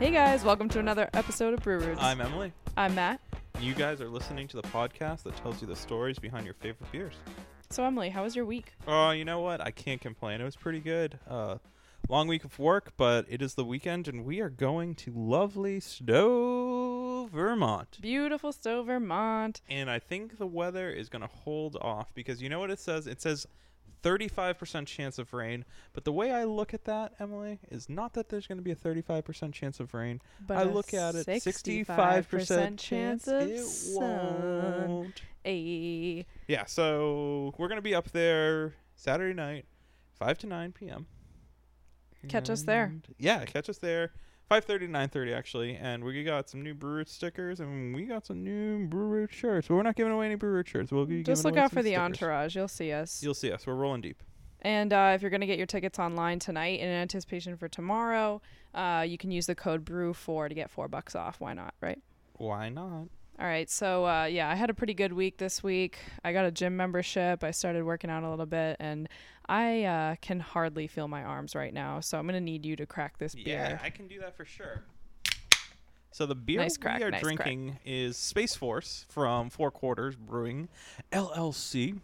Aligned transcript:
Hey 0.00 0.12
guys, 0.12 0.42
welcome 0.44 0.70
to 0.70 0.78
another 0.78 1.10
episode 1.12 1.52
of 1.52 1.60
Brew 1.60 1.78
Roots. 1.78 2.00
I'm 2.00 2.22
Emily. 2.22 2.54
I'm 2.74 2.94
Matt. 2.94 3.20
You 3.60 3.74
guys 3.74 4.00
are 4.00 4.08
listening 4.08 4.48
to 4.48 4.56
the 4.56 4.62
podcast 4.62 5.24
that 5.24 5.36
tells 5.36 5.60
you 5.60 5.66
the 5.66 5.76
stories 5.76 6.18
behind 6.18 6.46
your 6.46 6.54
favorite 6.54 6.90
beers. 6.90 7.12
So 7.68 7.84
Emily, 7.84 8.08
how 8.08 8.22
was 8.22 8.34
your 8.34 8.46
week? 8.46 8.72
Oh, 8.88 9.10
you 9.10 9.26
know 9.26 9.40
what? 9.40 9.60
I 9.60 9.70
can't 9.70 10.00
complain. 10.00 10.40
It 10.40 10.44
was 10.44 10.56
pretty 10.56 10.80
good. 10.80 11.18
Uh, 11.28 11.58
long 12.08 12.28
week 12.28 12.44
of 12.44 12.58
work, 12.58 12.94
but 12.96 13.26
it 13.28 13.42
is 13.42 13.56
the 13.56 13.64
weekend, 13.66 14.08
and 14.08 14.24
we 14.24 14.40
are 14.40 14.48
going 14.48 14.94
to 14.94 15.12
lovely 15.14 15.80
Stowe, 15.80 17.28
Vermont. 17.30 17.98
Beautiful 18.00 18.52
Stowe, 18.52 18.82
Vermont. 18.82 19.60
And 19.68 19.90
I 19.90 19.98
think 19.98 20.38
the 20.38 20.46
weather 20.46 20.88
is 20.88 21.10
going 21.10 21.20
to 21.20 21.30
hold 21.44 21.76
off 21.76 22.08
because 22.14 22.40
you 22.40 22.48
know 22.48 22.58
what 22.58 22.70
it 22.70 22.80
says? 22.80 23.06
It 23.06 23.20
says 23.20 23.46
35% 24.02 24.86
chance 24.86 25.18
of 25.18 25.32
rain. 25.32 25.64
But 25.92 26.04
the 26.04 26.12
way 26.12 26.32
I 26.32 26.44
look 26.44 26.74
at 26.74 26.84
that, 26.84 27.14
Emily, 27.18 27.58
is 27.70 27.88
not 27.88 28.14
that 28.14 28.28
there's 28.28 28.46
going 28.46 28.58
to 28.58 28.64
be 28.64 28.70
a 28.70 28.76
35% 28.76 29.52
chance 29.52 29.80
of 29.80 29.94
rain. 29.94 30.20
But 30.46 30.56
I 30.58 30.62
look 30.64 30.94
at 30.94 31.14
it 31.14 31.26
65% 31.26 31.86
65% 31.86 32.78
chance 32.78 33.28
of 33.28 33.42
it 33.42 33.64
sun. 33.64 34.88
won't. 34.88 35.22
Yeah, 35.44 36.64
so 36.66 37.54
we're 37.56 37.68
gonna 37.68 37.80
be 37.80 37.94
up 37.94 38.10
there 38.10 38.74
Saturday 38.94 39.34
night, 39.34 39.64
five 40.12 40.36
to 40.38 40.46
nine 40.46 40.72
p.m. 40.72 41.06
Catch 42.28 42.50
us 42.50 42.62
there. 42.62 42.92
Yeah, 43.18 43.44
catch 43.46 43.70
us 43.70 43.78
there. 43.78 44.12
Five 44.50 44.64
thirty 44.64 44.86
to 44.86 44.90
nine 44.90 45.08
thirty 45.08 45.32
actually, 45.32 45.76
and 45.76 46.02
we 46.02 46.24
got 46.24 46.50
some 46.50 46.60
new 46.60 46.74
Brew 46.74 47.04
stickers, 47.04 47.60
and 47.60 47.94
we 47.94 48.02
got 48.02 48.26
some 48.26 48.42
new 48.42 48.84
Brew 48.88 49.28
shirts. 49.30 49.68
But 49.68 49.76
we're 49.76 49.84
not 49.84 49.94
giving 49.94 50.12
away 50.12 50.26
any 50.26 50.34
Brew 50.34 50.64
shirts. 50.66 50.90
We'll 50.90 51.06
be 51.06 51.18
giving 51.18 51.24
just 51.24 51.44
look 51.44 51.56
out 51.56 51.70
for 51.70 51.84
the 51.84 51.90
stickers. 51.90 52.04
entourage. 52.04 52.56
You'll 52.56 52.66
see 52.66 52.90
us. 52.90 53.22
You'll 53.22 53.34
see 53.34 53.52
us. 53.52 53.64
We're 53.64 53.76
rolling 53.76 54.00
deep. 54.00 54.20
And 54.62 54.92
uh, 54.92 55.12
if 55.14 55.22
you're 55.22 55.30
going 55.30 55.42
to 55.42 55.46
get 55.46 55.56
your 55.56 55.68
tickets 55.68 56.00
online 56.00 56.40
tonight 56.40 56.80
in 56.80 56.88
anticipation 56.88 57.56
for 57.56 57.68
tomorrow, 57.68 58.42
uh, 58.74 59.04
you 59.06 59.18
can 59.18 59.30
use 59.30 59.46
the 59.46 59.54
code 59.54 59.84
BREW4 59.84 60.48
to 60.48 60.54
get 60.56 60.68
four 60.68 60.88
bucks 60.88 61.14
off. 61.14 61.38
Why 61.38 61.54
not, 61.54 61.74
right? 61.80 62.02
Why 62.32 62.70
not? 62.70 63.06
All 63.40 63.46
right, 63.46 63.70
so 63.70 64.04
uh, 64.06 64.24
yeah, 64.24 64.50
I 64.50 64.54
had 64.54 64.68
a 64.68 64.74
pretty 64.74 64.92
good 64.92 65.14
week 65.14 65.38
this 65.38 65.62
week. 65.62 65.98
I 66.22 66.34
got 66.34 66.44
a 66.44 66.50
gym 66.50 66.76
membership. 66.76 67.42
I 67.42 67.52
started 67.52 67.84
working 67.84 68.10
out 68.10 68.22
a 68.22 68.28
little 68.28 68.44
bit, 68.44 68.76
and 68.80 69.08
I 69.48 69.84
uh, 69.84 70.16
can 70.20 70.40
hardly 70.40 70.86
feel 70.86 71.08
my 71.08 71.22
arms 71.22 71.54
right 71.54 71.72
now. 71.72 72.00
So 72.00 72.18
I'm 72.18 72.26
gonna 72.26 72.42
need 72.42 72.66
you 72.66 72.76
to 72.76 72.84
crack 72.84 73.16
this 73.16 73.34
beer. 73.34 73.44
Yeah. 73.46 73.78
I 73.82 73.88
can 73.88 74.08
do 74.08 74.20
that 74.20 74.36
for 74.36 74.44
sure. 74.44 74.82
So 76.10 76.26
the 76.26 76.34
beer 76.34 76.60
Nice 76.60 76.76
crack, 76.76 76.98
we 76.98 77.04
are 77.04 77.10
nice 77.10 77.22
crack. 77.22 77.36
drinking 77.36 77.78
is 77.86 78.18
Space 78.18 78.56
Force 78.56 79.06
from 79.08 79.48
Four 79.48 79.70
Quarters 79.70 80.16
Brewing, 80.16 80.68
LLC. 81.10 81.98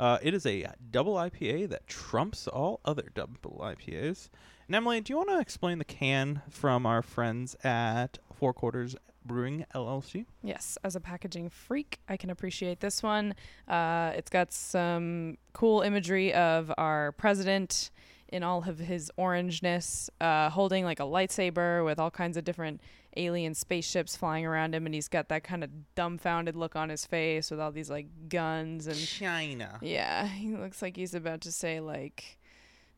Uh, 0.00 0.18
it 0.20 0.34
is 0.34 0.44
a 0.46 0.66
double 0.90 1.14
IPA 1.14 1.68
that 1.68 1.86
trumps 1.86 2.48
all 2.48 2.80
other 2.84 3.04
double 3.14 3.60
IPAs. 3.62 4.30
And 4.66 4.74
Emily, 4.74 5.00
do 5.00 5.12
you 5.12 5.16
want 5.16 5.28
to 5.28 5.38
explain 5.38 5.78
the 5.78 5.84
can 5.84 6.42
from 6.50 6.86
our 6.86 7.02
friends 7.02 7.54
at 7.62 8.18
Four 8.34 8.52
Quarters 8.52 8.96
Brewing 9.24 9.64
LLC? 9.74 10.26
Yes, 10.42 10.78
as 10.84 10.96
a 10.96 11.00
packaging 11.00 11.50
freak, 11.50 12.00
I 12.08 12.16
can 12.16 12.30
appreciate 12.30 12.80
this 12.80 13.02
one. 13.02 13.34
Uh, 13.68 14.12
it's 14.14 14.30
got 14.30 14.52
some 14.52 15.38
cool 15.52 15.82
imagery 15.82 16.32
of 16.34 16.72
our 16.76 17.12
president 17.12 17.90
in 18.28 18.42
all 18.42 18.64
of 18.66 18.78
his 18.78 19.10
orangeness, 19.18 20.08
uh, 20.20 20.48
holding 20.48 20.84
like 20.84 21.00
a 21.00 21.04
lightsaber 21.04 21.84
with 21.84 21.98
all 21.98 22.10
kinds 22.10 22.36
of 22.36 22.44
different 22.44 22.80
alien 23.16 23.54
spaceships 23.54 24.16
flying 24.16 24.46
around 24.46 24.74
him, 24.74 24.86
and 24.86 24.94
he's 24.94 25.08
got 25.08 25.28
that 25.28 25.44
kind 25.44 25.62
of 25.62 25.70
dumbfounded 25.94 26.56
look 26.56 26.74
on 26.74 26.88
his 26.88 27.04
face 27.04 27.50
with 27.50 27.60
all 27.60 27.70
these 27.70 27.90
like 27.90 28.06
guns 28.30 28.86
and 28.86 28.96
China. 28.96 29.78
yeah, 29.82 30.26
he 30.26 30.56
looks 30.56 30.80
like 30.80 30.96
he's 30.96 31.14
about 31.14 31.42
to 31.42 31.52
say 31.52 31.78
like 31.78 32.38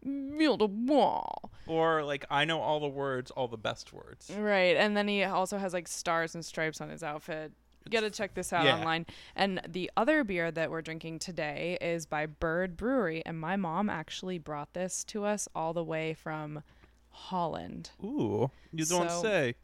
build 0.04 0.62
a 0.62 0.66
wall. 0.66 1.50
Or 1.66 2.04
like 2.04 2.24
I 2.30 2.44
know 2.44 2.60
all 2.60 2.80
the 2.80 2.88
words, 2.88 3.30
all 3.30 3.48
the 3.48 3.56
best 3.56 3.92
words. 3.92 4.30
Right, 4.36 4.76
and 4.76 4.96
then 4.96 5.08
he 5.08 5.24
also 5.24 5.58
has 5.58 5.72
like 5.72 5.88
stars 5.88 6.34
and 6.34 6.44
stripes 6.44 6.80
on 6.80 6.90
his 6.90 7.02
outfit. 7.02 7.52
You 7.84 7.90
gotta 7.90 8.10
check 8.10 8.34
this 8.34 8.52
out 8.52 8.64
yeah. 8.64 8.76
online. 8.78 9.06
And 9.36 9.60
the 9.68 9.90
other 9.96 10.24
beer 10.24 10.50
that 10.50 10.70
we're 10.70 10.82
drinking 10.82 11.18
today 11.18 11.76
is 11.80 12.06
by 12.06 12.26
Bird 12.26 12.76
Brewery, 12.76 13.22
and 13.26 13.38
my 13.38 13.56
mom 13.56 13.90
actually 13.90 14.38
brought 14.38 14.72
this 14.72 15.04
to 15.04 15.24
us 15.24 15.48
all 15.54 15.72
the 15.72 15.84
way 15.84 16.14
from 16.14 16.62
Holland. 17.10 17.90
Ooh, 18.02 18.50
you 18.72 18.84
don't 18.86 19.10
So- 19.10 19.22
say. 19.22 19.54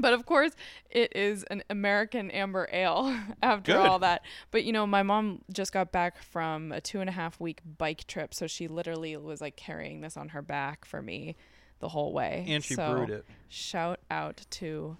But 0.00 0.12
of 0.12 0.26
course, 0.26 0.52
it 0.90 1.14
is 1.16 1.42
an 1.44 1.62
American 1.70 2.30
amber 2.30 2.68
ale 2.72 3.16
after 3.42 3.72
Good. 3.72 3.86
all 3.86 3.98
that. 4.00 4.22
But 4.50 4.64
you 4.64 4.72
know, 4.72 4.86
my 4.86 5.02
mom 5.02 5.42
just 5.52 5.72
got 5.72 5.92
back 5.92 6.22
from 6.22 6.72
a 6.72 6.80
two 6.80 7.00
and 7.00 7.08
a 7.08 7.12
half 7.12 7.40
week 7.40 7.60
bike 7.78 8.06
trip, 8.06 8.34
so 8.34 8.46
she 8.46 8.68
literally 8.68 9.16
was 9.16 9.40
like 9.40 9.56
carrying 9.56 10.00
this 10.00 10.16
on 10.16 10.30
her 10.30 10.42
back 10.42 10.84
for 10.84 11.02
me 11.02 11.36
the 11.80 11.88
whole 11.88 12.12
way. 12.12 12.44
And 12.48 12.62
she 12.64 12.74
So, 12.74 12.94
brewed 12.94 13.10
it. 13.10 13.24
Shout 13.48 14.00
out 14.10 14.44
to 14.50 14.96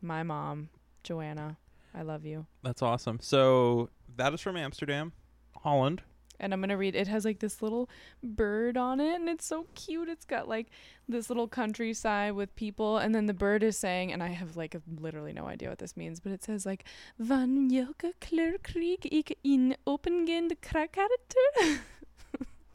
my 0.00 0.22
mom, 0.22 0.68
Joanna. 1.04 1.56
I 1.94 2.02
love 2.02 2.24
you. 2.24 2.46
That's 2.62 2.80
awesome. 2.82 3.18
So 3.20 3.90
that 4.16 4.32
is 4.32 4.40
from 4.40 4.56
Amsterdam, 4.56 5.12
Holland. 5.58 6.02
And 6.40 6.52
I'm 6.52 6.60
gonna 6.60 6.76
read. 6.76 6.94
It 6.94 7.08
has 7.08 7.24
like 7.24 7.38
this 7.38 7.62
little 7.62 7.88
bird 8.22 8.76
on 8.76 9.00
it, 9.00 9.14
and 9.14 9.28
it's 9.28 9.46
so 9.46 9.66
cute. 9.74 10.08
It's 10.08 10.24
got 10.24 10.48
like 10.48 10.68
this 11.08 11.28
little 11.28 11.48
countryside 11.48 12.32
with 12.32 12.54
people, 12.56 12.98
and 12.98 13.14
then 13.14 13.26
the 13.26 13.34
bird 13.34 13.62
is 13.62 13.76
saying, 13.78 14.12
and 14.12 14.22
I 14.22 14.28
have 14.28 14.56
like 14.56 14.76
literally 15.00 15.32
no 15.32 15.46
idea 15.46 15.68
what 15.68 15.78
this 15.78 15.96
means, 15.96 16.20
but 16.20 16.32
it 16.32 16.42
says 16.44 16.66
like 16.66 16.84
Van 17.18 17.70
Jelke 17.70 18.12
kleur 18.20 18.58
kreeg 18.62 19.04
ik 19.10 19.38
in 19.42 19.76
opengende 19.86 20.56
krakkareter. 20.60 21.80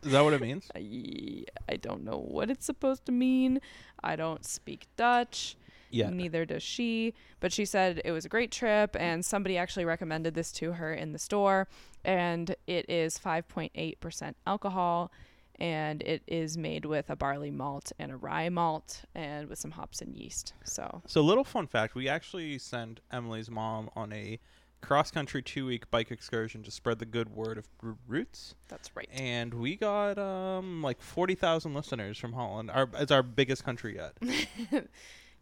Is 0.04 0.12
that 0.12 0.22
what 0.22 0.34
it 0.34 0.42
means? 0.42 0.70
I, 0.76 1.44
I 1.68 1.76
don't 1.76 2.04
know 2.04 2.18
what 2.18 2.50
it's 2.50 2.66
supposed 2.66 3.06
to 3.08 3.12
mean. 3.12 3.60
I 4.04 4.16
don't 4.16 4.46
speak 4.46 4.88
Dutch. 4.96 5.58
Yeah. 5.90 6.10
Neither 6.10 6.46
does 6.46 6.64
she. 6.64 7.14
But 7.40 7.52
she 7.54 7.66
said 7.66 8.02
it 8.04 8.12
was 8.12 8.26
a 8.26 8.30
great 8.30 8.52
trip, 8.52 8.96
and 9.00 9.24
somebody 9.26 9.58
actually 9.58 9.86
recommended 9.86 10.34
this 10.34 10.52
to 10.54 10.74
her 10.74 10.94
in 10.94 11.14
the 11.14 11.20
store. 11.20 11.68
And 12.04 12.56
it 12.68 12.90
is 12.90 13.18
5.8% 13.20 14.34
alcohol, 14.46 15.12
and 15.60 16.02
it 16.04 16.22
is 16.28 16.58
made 16.58 16.86
with 16.86 17.10
a 17.10 17.16
barley 17.16 17.52
malt 17.52 17.92
and 18.00 18.12
a 18.12 18.18
rye 18.18 18.50
malt, 18.50 19.02
and 19.16 19.50
with 19.50 19.60
some 19.60 19.72
hops 19.72 20.02
and 20.02 20.16
yeast. 20.16 20.54
So, 20.64 21.02
So, 21.08 21.22
little 21.22 21.44
fun 21.44 21.68
fact: 21.68 21.96
we 21.96 22.08
actually 22.08 22.58
sent 22.60 23.00
Emily's 23.12 23.50
mom 23.50 23.90
on 23.96 24.14
a 24.14 24.40
cross-country 24.80 25.42
two-week 25.42 25.90
bike 25.90 26.12
excursion 26.12 26.62
to 26.62 26.70
spread 26.70 27.00
the 27.00 27.06
good 27.06 27.30
word 27.36 27.58
of 27.58 27.68
Roots, 28.08 28.54
that's 28.68 28.96
right. 28.96 29.10
and 29.12 29.52
we 29.56 29.76
got 29.76 30.20
um 30.20 30.84
like 30.84 31.02
forty 31.02 31.34
thousand 31.34 31.74
listeners 31.74 32.18
from 32.20 32.34
Holland. 32.34 32.70
Our 32.70 32.88
it's 32.94 33.12
our 33.12 33.24
biggest 33.24 33.64
country 33.66 33.96
yet. 33.96 34.14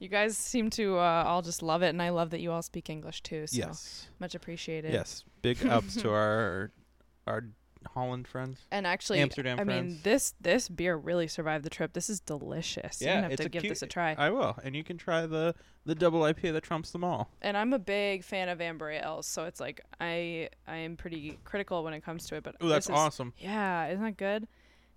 you 0.05 0.09
guys 0.09 0.37
seem 0.37 0.69
to 0.71 0.97
uh, 0.97 1.23
all 1.27 1.41
just 1.41 1.61
love 1.61 1.81
it, 1.83 1.89
and 1.89 2.01
I 2.01 2.09
love 2.09 2.29
that 2.29 2.39
you 2.39 2.51
all 2.51 2.61
speak 2.61 2.89
English 2.89 3.21
too. 3.21 3.47
So, 3.47 3.57
yes, 3.57 4.07
much 4.19 4.35
appreciated. 4.35 4.93
yes. 4.93 5.23
Big 5.41 5.65
ups 5.65 5.95
to 5.97 6.09
our 6.21 6.71
our 7.27 7.43
Holland 7.93 8.27
friends. 8.27 8.59
And 8.71 8.87
actually, 8.87 9.19
Amsterdam 9.19 9.59
I 9.59 9.63
mean, 9.63 9.99
this 10.03 10.33
this 10.41 10.69
beer 10.69 10.95
really 10.95 11.27
survived 11.27 11.63
the 11.65 11.69
trip. 11.69 11.93
This 11.93 12.09
is 12.09 12.19
delicious. 12.19 13.01
You're 13.01 13.09
Yeah, 13.11 13.15
gonna 13.21 13.29
have 13.29 13.37
to 13.39 13.45
a 13.45 13.49
give 13.49 13.61
cute- 13.61 13.71
this 13.71 13.81
a 13.83 13.87
try. 13.87 14.15
I 14.17 14.29
will, 14.31 14.57
and 14.63 14.75
you 14.75 14.83
can 14.83 14.97
try 14.97 15.25
the 15.27 15.53
the 15.85 15.93
double 15.93 16.21
IPA 16.21 16.53
that 16.53 16.63
trumps 16.63 16.89
them 16.91 17.03
all. 17.03 17.29
and 17.43 17.55
I'm 17.55 17.73
a 17.73 17.79
big 17.79 18.23
fan 18.23 18.49
of 18.49 18.59
amber 18.61 18.89
ales, 18.89 19.27
so 19.27 19.45
it's 19.45 19.59
like 19.59 19.81
I 19.99 20.49
I 20.67 20.77
am 20.77 20.97
pretty 20.97 21.37
critical 21.43 21.83
when 21.83 21.93
it 21.93 22.01
comes 22.03 22.25
to 22.27 22.35
it. 22.37 22.43
But 22.43 22.55
Oh, 22.61 22.67
that's 22.67 22.87
is- 22.87 22.95
awesome. 22.95 23.33
Yeah, 23.37 23.87
isn't 23.89 24.03
that 24.03 24.17
good? 24.17 24.47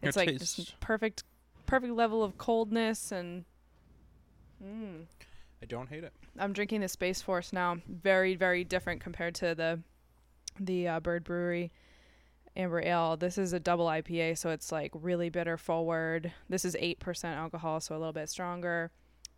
Your 0.01 0.09
It's 0.09 0.17
like 0.17 0.39
just 0.39 0.79
perfect 0.81 1.25
perfect 1.67 1.93
level 1.93 2.23
of 2.25 2.39
coldness 2.39 3.13
and. 3.13 3.45
Mm. 4.65 5.05
I 5.63 5.67
don't 5.67 5.89
hate 5.89 6.05
it. 6.05 6.13
I'm 6.39 6.53
drinking 6.53 6.81
the 6.83 6.89
Space 6.89 7.21
Force 7.23 7.53
now. 7.53 7.79
Very 7.89 8.35
very 8.35 8.65
different 8.65 9.01
compared 9.01 9.35
to 9.37 9.55
the 9.55 9.81
the 10.61 10.89
uh, 10.89 11.01
Bird 11.01 11.25
Brewery 11.25 11.71
amber 12.57 12.81
ale. 12.83 13.17
This 13.17 13.39
is 13.39 13.53
a 13.53 13.61
double 13.61 13.87
IPA, 13.87 14.39
so 14.39 14.51
it's 14.51 14.73
like 14.73 14.91
really 14.95 15.29
bitter 15.31 15.57
forward. 15.57 16.33
This 16.49 16.65
is 16.65 16.77
eight 16.81 16.99
percent 17.01 17.37
alcohol, 17.39 17.81
so 17.81 17.97
a 17.97 17.99
little 17.99 18.13
bit 18.13 18.29
stronger. 18.29 18.91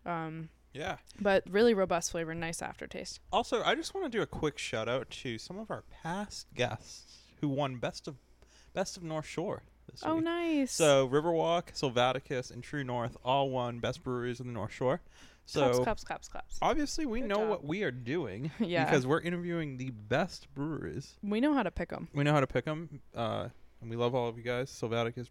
Um, 0.07 0.49
Yeah. 0.73 0.97
but 1.21 1.45
really 1.51 1.75
robust 1.75 2.11
flavor, 2.13 2.35
nice 2.35 2.63
aftertaste. 2.63 3.21
Also, 3.33 3.63
I 3.63 3.75
just 3.75 3.95
want 3.95 4.11
to 4.11 4.17
do 4.19 4.23
a 4.23 4.27
quick 4.27 4.57
shout 4.57 4.89
out 4.89 5.11
to 5.11 5.37
some 5.37 5.59
of 5.59 5.71
our 5.71 5.85
past 6.03 6.47
guests 6.55 7.19
who 7.41 7.49
won 7.49 7.77
best 7.77 8.09
of 8.09 8.17
best 8.73 8.97
of 8.97 9.03
North 9.03 9.27
Shore 9.27 9.63
this 9.91 10.03
Oh, 10.05 10.17
week. 10.17 10.25
nice. 10.25 10.73
So 10.73 11.09
Riverwalk, 11.09 11.73
Silvaticus, 11.75 12.51
and 12.51 12.63
True 12.63 12.85
North 12.85 13.17
all 13.25 13.51
won 13.51 13.79
best 13.79 14.03
breweries 14.03 14.41
in 14.41 14.47
the 14.47 14.53
North 14.53 14.73
Shore. 14.73 15.01
So 15.47 15.61
claps, 15.63 15.79
claps, 15.81 16.05
claps, 16.05 16.29
claps. 16.29 16.59
obviously 16.63 17.07
we 17.07 17.21
Good 17.21 17.29
know 17.31 17.37
job. 17.39 17.49
what 17.49 17.65
we 17.65 17.83
are 17.83 17.91
doing 17.91 18.53
Yeah. 18.61 18.85
because 18.85 19.05
we're 19.07 19.21
interviewing 19.21 19.79
the 19.79 19.91
best 19.91 20.47
breweries. 20.55 21.15
We 21.23 21.41
know 21.41 21.55
how 21.55 21.65
to 21.65 21.71
pick 21.73 21.89
them. 21.89 22.09
We 22.15 22.23
know 22.23 22.33
how 22.33 22.41
to 22.41 22.47
pick 22.47 22.65
them, 22.67 23.01
uh, 23.17 23.49
and 23.81 23.91
we 23.91 23.97
love 23.97 24.15
all 24.15 24.29
of 24.29 24.37
you 24.37 24.45
guys. 24.45 24.71
Silvaticus, 24.71 25.29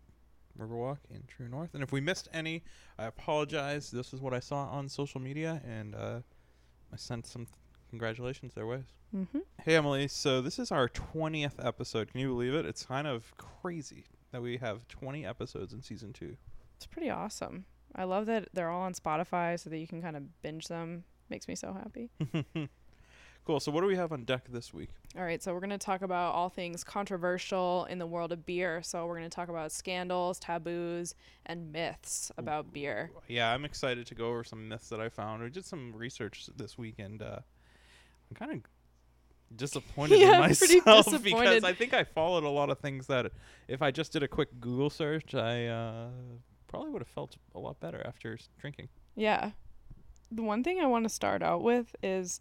Riverwalk, 0.59 0.97
and 1.13 1.25
True 1.29 1.47
North. 1.47 1.69
And 1.73 1.81
if 1.81 1.93
we 1.93 2.01
missed 2.01 2.27
any, 2.33 2.63
I 2.97 3.05
apologize. 3.05 3.91
This 3.91 4.13
is 4.13 4.19
what 4.19 4.33
I 4.33 4.39
saw 4.41 4.65
on 4.65 4.89
social 4.89 5.21
media, 5.21 5.61
and 5.65 5.95
uh, 5.95 6.19
I 6.91 6.97
sent 6.97 7.25
some 7.25 7.47
congratulations 7.89 8.53
their 8.53 8.67
ways. 8.67 8.83
Mm-hmm. 9.15 9.39
Hey 9.63 9.75
Emily, 9.75 10.07
so 10.09 10.41
this 10.41 10.59
is 10.59 10.69
our 10.71 10.89
20th 10.89 11.65
episode. 11.65 12.11
Can 12.11 12.19
you 12.19 12.27
believe 12.27 12.53
it? 12.53 12.65
It's 12.65 12.85
kind 12.85 13.07
of 13.07 13.33
crazy 13.37 14.03
that 14.31 14.41
we 14.41 14.57
have 14.57 14.87
20 14.87 15.25
episodes 15.25 15.73
in 15.73 15.81
season 15.81 16.13
2. 16.13 16.35
It's 16.77 16.85
pretty 16.85 17.09
awesome. 17.09 17.65
I 17.95 18.03
love 18.03 18.27
that 18.27 18.49
they're 18.53 18.69
all 18.69 18.83
on 18.83 18.93
Spotify 18.93 19.59
so 19.59 19.69
that 19.69 19.77
you 19.77 19.87
can 19.87 20.01
kind 20.01 20.15
of 20.15 20.41
binge 20.41 20.67
them. 20.67 21.03
Makes 21.29 21.47
me 21.47 21.55
so 21.55 21.73
happy. 21.73 22.09
cool. 23.45 23.59
So 23.59 23.71
what 23.71 23.81
do 23.81 23.87
we 23.87 23.95
have 23.95 24.11
on 24.11 24.23
deck 24.23 24.45
this 24.49 24.73
week? 24.73 24.89
All 25.17 25.23
right, 25.23 25.41
so 25.41 25.53
we're 25.53 25.59
going 25.59 25.71
to 25.71 25.77
talk 25.77 26.01
about 26.01 26.33
all 26.33 26.49
things 26.49 26.83
controversial 26.83 27.85
in 27.89 27.97
the 27.97 28.05
world 28.05 28.31
of 28.31 28.45
beer. 28.45 28.81
So 28.83 29.05
we're 29.05 29.17
going 29.17 29.29
to 29.29 29.35
talk 29.35 29.49
about 29.49 29.71
scandals, 29.71 30.39
taboos, 30.39 31.15
and 31.45 31.71
myths 31.71 32.31
about 32.37 32.71
beer. 32.71 33.11
Yeah, 33.27 33.51
I'm 33.51 33.65
excited 33.65 34.05
to 34.07 34.15
go 34.15 34.29
over 34.29 34.43
some 34.43 34.69
myths 34.69 34.89
that 34.89 34.99
I 34.99 35.09
found. 35.09 35.43
We 35.43 35.49
did 35.49 35.65
some 35.65 35.93
research 35.95 36.49
this 36.55 36.77
weekend. 36.77 37.21
Uh, 37.21 37.39
I'm 38.29 38.35
kind 38.35 38.51
of 38.51 38.59
disappointed 39.55 40.19
Yeah, 40.19 40.33
in 40.35 40.39
myself 40.39 41.23
because. 41.23 41.63
I 41.63 41.73
think 41.73 41.93
I 41.93 42.03
followed 42.03 42.43
a 42.43 42.49
lot 42.49 42.69
of 42.69 42.79
things 42.79 43.07
that 43.07 43.31
if 43.67 43.81
I 43.81 43.91
just 43.91 44.11
did 44.11 44.23
a 44.23 44.27
quick 44.27 44.59
Google 44.59 44.89
search, 44.89 45.35
I 45.35 45.67
uh, 45.67 46.07
probably 46.67 46.91
would 46.91 47.01
have 47.01 47.07
felt 47.07 47.35
a 47.55 47.59
lot 47.59 47.79
better 47.79 48.01
after 48.05 48.37
drinking. 48.59 48.89
Yeah. 49.15 49.51
The 50.31 50.43
one 50.43 50.63
thing 50.63 50.79
I 50.79 50.85
want 50.85 51.05
to 51.05 51.09
start 51.09 51.41
out 51.41 51.63
with 51.63 51.95
is 52.03 52.39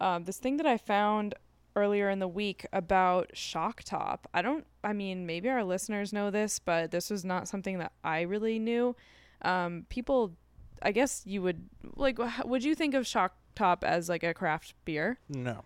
um, 0.00 0.24
this 0.24 0.38
thing 0.38 0.56
that 0.58 0.66
I 0.66 0.76
found 0.78 1.34
earlier 1.76 2.08
in 2.08 2.20
the 2.20 2.28
week 2.28 2.66
about 2.72 3.30
Shock 3.36 3.82
Top. 3.82 4.28
I 4.32 4.42
don't, 4.42 4.64
I 4.82 4.92
mean, 4.92 5.26
maybe 5.26 5.48
our 5.48 5.64
listeners 5.64 6.12
know 6.12 6.30
this, 6.30 6.58
but 6.58 6.90
this 6.90 7.10
was 7.10 7.24
not 7.24 7.48
something 7.48 7.78
that 7.78 7.92
I 8.04 8.22
really 8.22 8.58
knew. 8.58 8.94
Um, 9.42 9.86
people, 9.88 10.36
I 10.82 10.92
guess 10.92 11.22
you 11.26 11.42
would, 11.42 11.68
like, 11.96 12.18
would 12.44 12.62
you 12.62 12.74
think 12.74 12.94
of 12.94 13.06
Shock 13.06 13.34
Top 13.54 13.84
as 13.84 14.08
like 14.08 14.22
a 14.22 14.34
craft 14.34 14.74
beer? 14.84 15.18
No. 15.28 15.64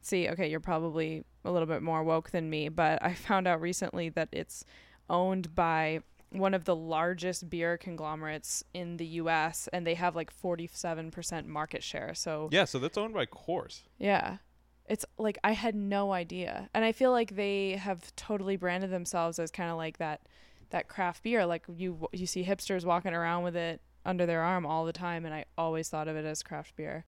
See, 0.00 0.28
okay, 0.28 0.48
you're 0.50 0.60
probably 0.60 1.24
a 1.44 1.50
little 1.50 1.66
bit 1.66 1.82
more 1.82 2.02
woke 2.02 2.30
than 2.30 2.48
me, 2.50 2.68
but 2.68 3.02
I 3.02 3.14
found 3.28 3.46
out 3.46 3.60
recently 3.60 4.08
that 4.10 4.28
it's 4.32 4.64
owned 5.10 5.54
by 5.54 6.00
one 6.30 6.52
of 6.52 6.64
the 6.64 6.76
largest 6.76 7.48
beer 7.48 7.78
conglomerates 7.78 8.62
in 8.74 8.98
the 8.98 9.06
US 9.06 9.66
and 9.72 9.86
they 9.86 9.94
have 9.94 10.14
like 10.14 10.30
47% 10.36 11.46
market 11.46 11.82
share. 11.82 12.14
So, 12.14 12.48
Yeah, 12.52 12.64
so 12.66 12.78
that's 12.78 12.98
owned 12.98 13.14
by 13.14 13.26
Coors. 13.26 13.82
yeah. 13.98 14.38
It's 14.86 15.04
like 15.18 15.36
I 15.44 15.52
had 15.52 15.74
no 15.74 16.12
idea. 16.12 16.70
And 16.72 16.82
I 16.82 16.92
feel 16.92 17.10
like 17.12 17.36
they 17.36 17.72
have 17.72 18.14
totally 18.16 18.56
branded 18.56 18.90
themselves 18.90 19.38
as 19.38 19.50
kind 19.50 19.70
of 19.70 19.76
like 19.76 19.98
that 19.98 20.22
that 20.70 20.88
craft 20.88 21.22
beer 21.22 21.44
like 21.46 21.64
you 21.74 22.08
you 22.12 22.26
see 22.26 22.44
hipsters 22.44 22.84
walking 22.86 23.12
around 23.14 23.42
with 23.42 23.54
it 23.56 23.80
under 24.06 24.24
their 24.26 24.40
arm 24.42 24.64
all 24.66 24.84
the 24.86 24.92
time 24.92 25.24
and 25.26 25.34
I 25.34 25.44
always 25.58 25.88
thought 25.90 26.08
of 26.08 26.16
it 26.16 26.24
as 26.24 26.42
craft 26.42 26.74
beer. 26.76 27.04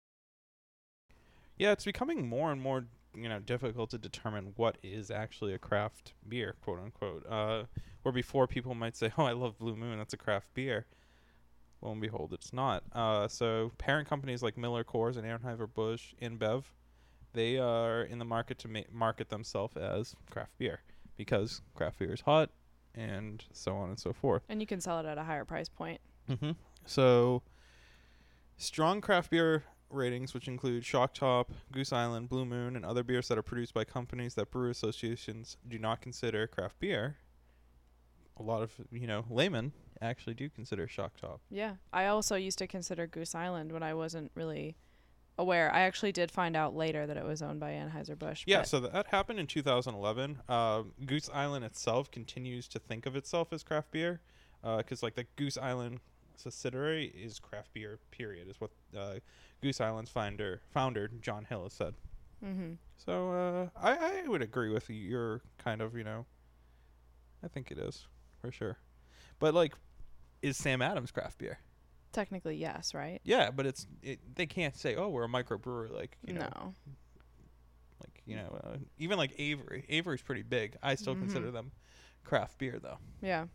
Yeah, 1.60 1.72
it's 1.72 1.84
becoming 1.84 2.26
more 2.26 2.50
and 2.50 2.58
more, 2.58 2.86
you 3.14 3.28
know, 3.28 3.38
difficult 3.38 3.90
to 3.90 3.98
determine 3.98 4.54
what 4.56 4.78
is 4.82 5.10
actually 5.10 5.52
a 5.52 5.58
craft 5.58 6.14
beer, 6.26 6.56
quote 6.62 6.78
unquote. 6.78 7.26
Uh, 7.28 7.64
where 8.02 8.12
before 8.12 8.46
people 8.46 8.74
might 8.74 8.96
say, 8.96 9.12
"Oh, 9.18 9.24
I 9.24 9.32
love 9.32 9.58
Blue 9.58 9.76
Moon, 9.76 9.98
that's 9.98 10.14
a 10.14 10.16
craft 10.16 10.54
beer." 10.54 10.86
Lo 11.82 11.92
and 11.92 12.00
behold, 12.00 12.32
it's 12.32 12.54
not. 12.54 12.82
Uh, 12.92 13.28
so 13.28 13.72
parent 13.76 14.08
companies 14.08 14.42
like 14.42 14.56
Miller 14.56 14.84
Coors 14.84 15.18
and 15.18 15.26
Anheuser 15.26 15.70
Busch, 15.70 16.14
InBev, 16.22 16.64
they 17.34 17.58
are 17.58 18.04
in 18.04 18.18
the 18.18 18.24
market 18.24 18.58
to 18.60 18.68
ma- 18.68 18.80
market 18.90 19.28
themselves 19.28 19.76
as 19.76 20.16
craft 20.30 20.56
beer 20.56 20.80
because 21.18 21.60
craft 21.74 21.98
beer 21.98 22.14
is 22.14 22.22
hot, 22.22 22.48
and 22.94 23.44
so 23.52 23.76
on 23.76 23.90
and 23.90 24.00
so 24.00 24.14
forth. 24.14 24.44
And 24.48 24.62
you 24.62 24.66
can 24.66 24.80
sell 24.80 24.98
it 24.98 25.04
at 25.04 25.18
a 25.18 25.24
higher 25.24 25.44
price 25.44 25.68
point. 25.68 26.00
Mm-hmm. 26.26 26.52
So, 26.86 27.42
strong 28.56 29.02
craft 29.02 29.30
beer 29.30 29.64
ratings, 29.90 30.34
which 30.34 30.48
include 30.48 30.84
Shock 30.84 31.14
Top, 31.14 31.50
Goose 31.72 31.92
Island, 31.92 32.28
Blue 32.28 32.44
Moon, 32.44 32.76
and 32.76 32.84
other 32.84 33.02
beers 33.02 33.28
that 33.28 33.38
are 33.38 33.42
produced 33.42 33.74
by 33.74 33.84
companies 33.84 34.34
that 34.34 34.50
brewer 34.50 34.70
associations 34.70 35.56
do 35.68 35.78
not 35.78 36.00
consider 36.00 36.46
craft 36.46 36.78
beer. 36.78 37.16
A 38.38 38.42
lot 38.42 38.62
of 38.62 38.72
you 38.90 39.06
know 39.06 39.24
laymen 39.28 39.72
actually 40.00 40.34
do 40.34 40.48
consider 40.48 40.88
Shock 40.88 41.16
Top. 41.20 41.40
Yeah. 41.50 41.74
I 41.92 42.06
also 42.06 42.36
used 42.36 42.58
to 42.58 42.66
consider 42.66 43.06
Goose 43.06 43.34
Island 43.34 43.72
when 43.72 43.82
I 43.82 43.94
wasn't 43.94 44.30
really 44.34 44.76
aware. 45.38 45.72
I 45.74 45.80
actually 45.80 46.12
did 46.12 46.30
find 46.30 46.56
out 46.56 46.74
later 46.74 47.06
that 47.06 47.16
it 47.16 47.24
was 47.24 47.42
owned 47.42 47.60
by 47.60 47.72
Anheuser-Busch. 47.72 48.44
Yeah, 48.46 48.62
so 48.62 48.80
that 48.80 49.08
happened 49.08 49.40
in 49.40 49.46
2011. 49.46 50.40
Uh, 50.48 50.82
Goose 51.04 51.30
Island 51.32 51.64
itself 51.64 52.10
continues 52.10 52.68
to 52.68 52.78
think 52.78 53.06
of 53.06 53.16
itself 53.16 53.52
as 53.52 53.62
craft 53.62 53.90
beer, 53.90 54.20
because 54.62 55.02
like 55.02 55.14
the 55.14 55.26
Goose 55.36 55.56
Island 55.56 56.00
subsidiary 56.40 57.06
is 57.06 57.38
craft 57.38 57.72
beer. 57.72 57.98
Period 58.10 58.48
is 58.48 58.60
what 58.60 58.70
uh, 58.96 59.20
Goose 59.60 59.80
Island's 59.80 60.10
founder 60.10 60.60
founder 60.72 61.08
John 61.20 61.44
Hall 61.44 61.64
has 61.64 61.72
said. 61.72 61.94
Mhm. 62.44 62.78
So 62.96 63.32
uh, 63.32 63.68
I 63.80 64.22
I 64.24 64.28
would 64.28 64.42
agree 64.42 64.70
with 64.70 64.88
your 64.90 65.42
kind 65.58 65.80
of 65.80 65.96
you 65.96 66.04
know. 66.04 66.26
I 67.42 67.48
think 67.48 67.70
it 67.70 67.78
is 67.78 68.06
for 68.40 68.50
sure, 68.52 68.78
but 69.38 69.54
like, 69.54 69.72
is 70.42 70.56
Sam 70.58 70.82
Adams 70.82 71.10
craft 71.10 71.38
beer? 71.38 71.58
Technically, 72.12 72.56
yes, 72.56 72.92
right? 72.92 73.20
Yeah, 73.24 73.50
but 73.50 73.66
it's 73.66 73.86
it, 74.02 74.18
they 74.34 74.46
can't 74.46 74.76
say 74.76 74.96
oh 74.96 75.08
we're 75.08 75.24
a 75.24 75.28
microbrewer 75.28 75.90
like 75.90 76.16
you 76.26 76.34
know 76.34 76.48
no. 76.54 76.74
like 78.02 78.22
you 78.26 78.36
know 78.36 78.60
uh, 78.64 78.76
even 78.98 79.16
like 79.18 79.32
Avery 79.38 79.84
Avery's 79.88 80.22
pretty 80.22 80.42
big. 80.42 80.76
I 80.82 80.94
still 80.96 81.14
consider 81.14 81.48
Mhm. 81.48 81.52
them 81.52 81.72
craft 82.24 82.58
beer 82.58 82.78
though. 82.82 82.98
Yeah. 83.22 83.46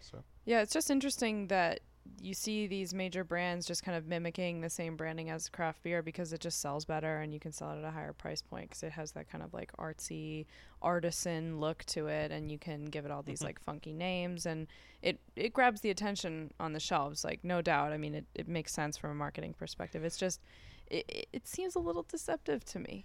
So 0.00 0.24
Yeah, 0.44 0.62
it's 0.62 0.72
just 0.72 0.90
interesting 0.90 1.48
that 1.48 1.80
you 2.22 2.34
see 2.34 2.66
these 2.66 2.92
major 2.92 3.24
brands 3.24 3.66
just 3.66 3.82
kind 3.82 3.96
of 3.96 4.06
mimicking 4.06 4.60
the 4.60 4.68
same 4.70 4.96
branding 4.96 5.30
as 5.30 5.48
craft 5.48 5.82
beer 5.82 6.02
because 6.02 6.32
it 6.32 6.40
just 6.40 6.60
sells 6.60 6.84
better 6.84 7.18
and 7.20 7.32
you 7.32 7.40
can 7.40 7.52
sell 7.52 7.70
it 7.72 7.78
at 7.78 7.84
a 7.84 7.90
higher 7.90 8.12
price 8.12 8.42
point 8.42 8.68
because 8.68 8.82
it 8.82 8.92
has 8.92 9.12
that 9.12 9.28
kind 9.30 9.42
of 9.42 9.52
like 9.54 9.70
artsy 9.78 10.44
artisan 10.82 11.60
look 11.60 11.84
to 11.84 12.06
it 12.08 12.30
and 12.30 12.50
you 12.50 12.58
can 12.58 12.86
give 12.86 13.04
it 13.04 13.10
all 13.10 13.22
these 13.22 13.40
Mhm. 13.40 13.44
like 13.44 13.60
funky 13.60 13.92
names 13.92 14.46
and 14.46 14.66
it 15.02 15.20
it 15.36 15.52
grabs 15.52 15.80
the 15.82 15.90
attention 15.90 16.52
on 16.58 16.72
the 16.72 16.80
shelves 16.80 17.22
like 17.24 17.44
no 17.44 17.60
doubt 17.62 17.92
i 17.92 17.96
mean 17.96 18.14
it, 18.14 18.24
it 18.34 18.48
makes 18.48 18.72
sense 18.72 18.96
from 18.96 19.10
a 19.10 19.14
marketing 19.14 19.52
perspective 19.54 20.04
it's 20.04 20.16
just 20.16 20.40
it, 20.88 21.04
it- 21.08 21.28
it 21.32 21.46
seems 21.46 21.74
a 21.74 21.78
little 21.78 22.02
deceptive 22.02 22.64
to 22.64 22.78
me 22.78 23.04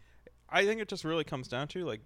I 0.49 0.63
think 0.65 0.79
it 0.79 0.87
just 0.87 1.03
really 1.03 1.23
comes 1.23 1.47
down 1.47 1.67
to 1.69 1.83
like 1.85 2.01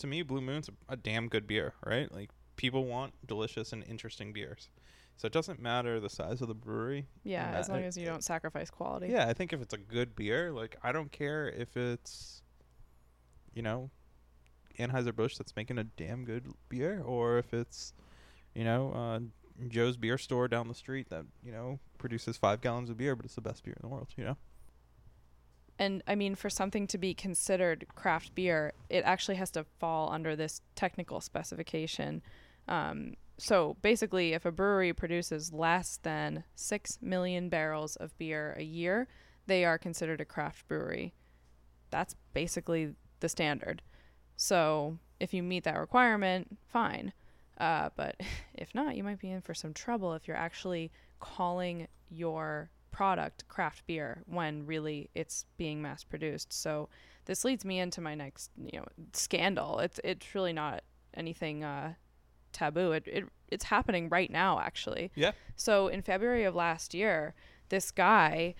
to 0.00 0.06
me 0.06 0.22
Blue 0.22 0.40
Moon's 0.40 0.68
a, 0.68 0.72
a 0.94 0.96
damn 0.96 1.28
good 1.28 1.46
beer, 1.46 1.72
right? 1.84 2.10
Like 2.12 2.30
people 2.56 2.84
want 2.84 3.14
delicious 3.26 3.72
and 3.72 3.84
interesting 3.84 4.32
beers. 4.32 4.68
So 5.16 5.26
it 5.26 5.32
doesn't 5.32 5.60
matter 5.60 5.98
the 5.98 6.10
size 6.10 6.42
of 6.42 6.48
the 6.48 6.54
brewery. 6.54 7.06
yeah 7.24 7.52
as 7.54 7.68
long 7.68 7.82
as 7.82 7.96
you 7.96 8.04
don't 8.04 8.22
sacrifice 8.22 8.70
quality 8.70 9.08
Yeah, 9.08 9.26
I 9.26 9.32
think 9.32 9.52
if 9.52 9.62
it's 9.62 9.74
a 9.74 9.78
good 9.78 10.14
beer, 10.14 10.52
like 10.52 10.76
I 10.82 10.92
don't 10.92 11.10
care 11.10 11.48
if 11.48 11.76
it's, 11.76 12.42
you 13.54 13.62
know, 13.62 13.90
Anheuser 14.78 15.14
Busch 15.14 15.36
that's 15.36 15.56
making 15.56 15.78
a 15.78 15.84
damn 15.84 16.24
good 16.24 16.46
beer, 16.68 17.02
or 17.04 17.38
if 17.38 17.54
it's, 17.54 17.94
you 18.54 18.64
know, 18.64 18.92
uh, 18.92 19.20
Joe's 19.68 19.96
beer 19.96 20.18
store 20.18 20.48
down 20.48 20.68
the 20.68 20.74
street 20.74 21.08
that 21.10 21.24
you 21.42 21.52
know 21.52 21.78
produces 21.98 22.36
five 22.36 22.60
gallons 22.60 22.90
of 22.90 22.96
beer, 22.96 23.16
but 23.16 23.24
it's 23.24 23.34
the 23.34 23.40
best 23.40 23.64
beer 23.64 23.74
in 23.74 23.88
the 23.88 23.88
world. 23.88 24.08
You 24.16 24.24
know. 24.24 24.36
And 25.78 26.02
I 26.06 26.14
mean, 26.14 26.34
for 26.34 26.48
something 26.48 26.86
to 26.88 26.98
be 26.98 27.14
considered 27.14 27.86
craft 27.94 28.34
beer, 28.34 28.72
it 28.88 29.04
actually 29.04 29.36
has 29.36 29.50
to 29.52 29.64
fall 29.78 30.10
under 30.10 30.34
this 30.34 30.62
technical 30.74 31.20
specification. 31.20 32.22
Um, 32.68 33.14
so 33.38 33.76
basically, 33.82 34.32
if 34.32 34.46
a 34.46 34.52
brewery 34.52 34.92
produces 34.92 35.52
less 35.52 35.98
than 36.02 36.44
6 36.54 36.98
million 37.02 37.48
barrels 37.48 37.96
of 37.96 38.16
beer 38.16 38.56
a 38.58 38.62
year, 38.62 39.08
they 39.46 39.64
are 39.64 39.78
considered 39.78 40.20
a 40.20 40.24
craft 40.24 40.66
brewery. 40.68 41.12
That's 41.90 42.16
basically 42.32 42.94
the 43.20 43.28
standard. 43.28 43.82
So 44.36 44.98
if 45.20 45.34
you 45.34 45.42
meet 45.42 45.64
that 45.64 45.78
requirement, 45.78 46.58
fine. 46.66 47.12
Uh, 47.58 47.90
but 47.94 48.16
if 48.54 48.74
not, 48.74 48.96
you 48.96 49.04
might 49.04 49.20
be 49.20 49.30
in 49.30 49.42
for 49.42 49.54
some 49.54 49.74
trouble 49.74 50.14
if 50.14 50.26
you're 50.26 50.36
actually 50.36 50.90
calling 51.20 51.88
your 52.08 52.70
product 52.90 53.46
craft 53.48 53.86
beer 53.86 54.22
when 54.26 54.64
really 54.64 55.10
it's 55.14 55.44
being 55.58 55.82
mass 55.82 56.04
produced. 56.04 56.52
So 56.52 56.88
this 57.26 57.44
leads 57.44 57.64
me 57.64 57.78
into 57.78 58.00
my 58.00 58.14
next, 58.14 58.50
you 58.56 58.78
know, 58.78 58.86
scandal. 59.12 59.80
It's 59.80 60.00
it's 60.02 60.34
really 60.34 60.54
not 60.54 60.82
anything 61.12 61.62
uh, 61.62 61.94
taboo. 62.56 62.92
It, 62.92 63.04
it 63.06 63.24
it's 63.48 63.64
happening 63.64 64.08
right 64.08 64.30
now 64.30 64.58
actually. 64.58 65.10
Yeah. 65.14 65.32
So 65.54 65.88
in 65.88 66.02
February 66.02 66.44
of 66.44 66.54
last 66.54 66.94
year, 66.94 67.34
this 67.68 67.90
guy 67.90 68.54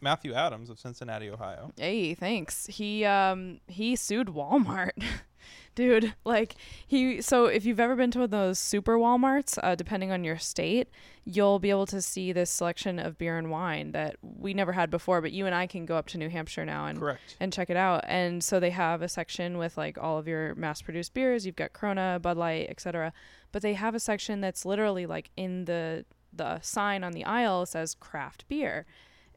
Matthew 0.00 0.32
Adams 0.34 0.70
of 0.70 0.78
Cincinnati, 0.78 1.28
Ohio. 1.30 1.72
Hey, 1.76 2.14
thanks. 2.14 2.66
He 2.66 3.04
um 3.04 3.60
he 3.66 3.96
sued 3.96 4.28
Walmart. 4.28 4.90
Dude, 5.74 6.14
like 6.24 6.56
he 6.86 7.20
so 7.20 7.44
if 7.46 7.66
you've 7.66 7.78
ever 7.78 7.94
been 7.96 8.10
to 8.12 8.18
one 8.20 8.24
of 8.24 8.30
those 8.30 8.58
super 8.58 8.96
Walmarts, 8.96 9.58
uh, 9.62 9.74
depending 9.74 10.10
on 10.10 10.24
your 10.24 10.38
state, 10.38 10.88
you'll 11.24 11.58
be 11.58 11.68
able 11.70 11.84
to 11.86 12.00
see 12.00 12.32
this 12.32 12.50
selection 12.50 12.98
of 12.98 13.18
beer 13.18 13.36
and 13.36 13.50
wine 13.50 13.92
that 13.92 14.16
we 14.22 14.54
never 14.54 14.72
had 14.72 14.90
before, 14.90 15.20
but 15.20 15.32
you 15.32 15.44
and 15.44 15.54
I 15.54 15.66
can 15.66 15.84
go 15.84 15.96
up 15.96 16.06
to 16.08 16.18
New 16.18 16.30
Hampshire 16.30 16.64
now 16.64 16.86
and 16.86 16.98
Correct. 16.98 17.36
and 17.40 17.52
check 17.52 17.68
it 17.68 17.76
out. 17.76 18.04
And 18.08 18.42
so 18.42 18.58
they 18.58 18.70
have 18.70 19.02
a 19.02 19.08
section 19.08 19.58
with 19.58 19.76
like 19.76 19.98
all 19.98 20.18
of 20.18 20.26
your 20.26 20.54
mass-produced 20.54 21.12
beers. 21.12 21.44
You've 21.44 21.56
got 21.56 21.74
Corona, 21.74 22.18
Bud 22.22 22.38
Light, 22.38 22.68
etc. 22.70 23.12
But 23.52 23.60
they 23.60 23.74
have 23.74 23.94
a 23.94 24.00
section 24.00 24.40
that's 24.40 24.64
literally 24.64 25.04
like 25.04 25.30
in 25.36 25.66
the 25.66 26.06
the 26.32 26.60
sign 26.60 27.04
on 27.04 27.12
the 27.12 27.24
aisle 27.24 27.66
says 27.66 27.94
craft 27.94 28.46
beer, 28.48 28.86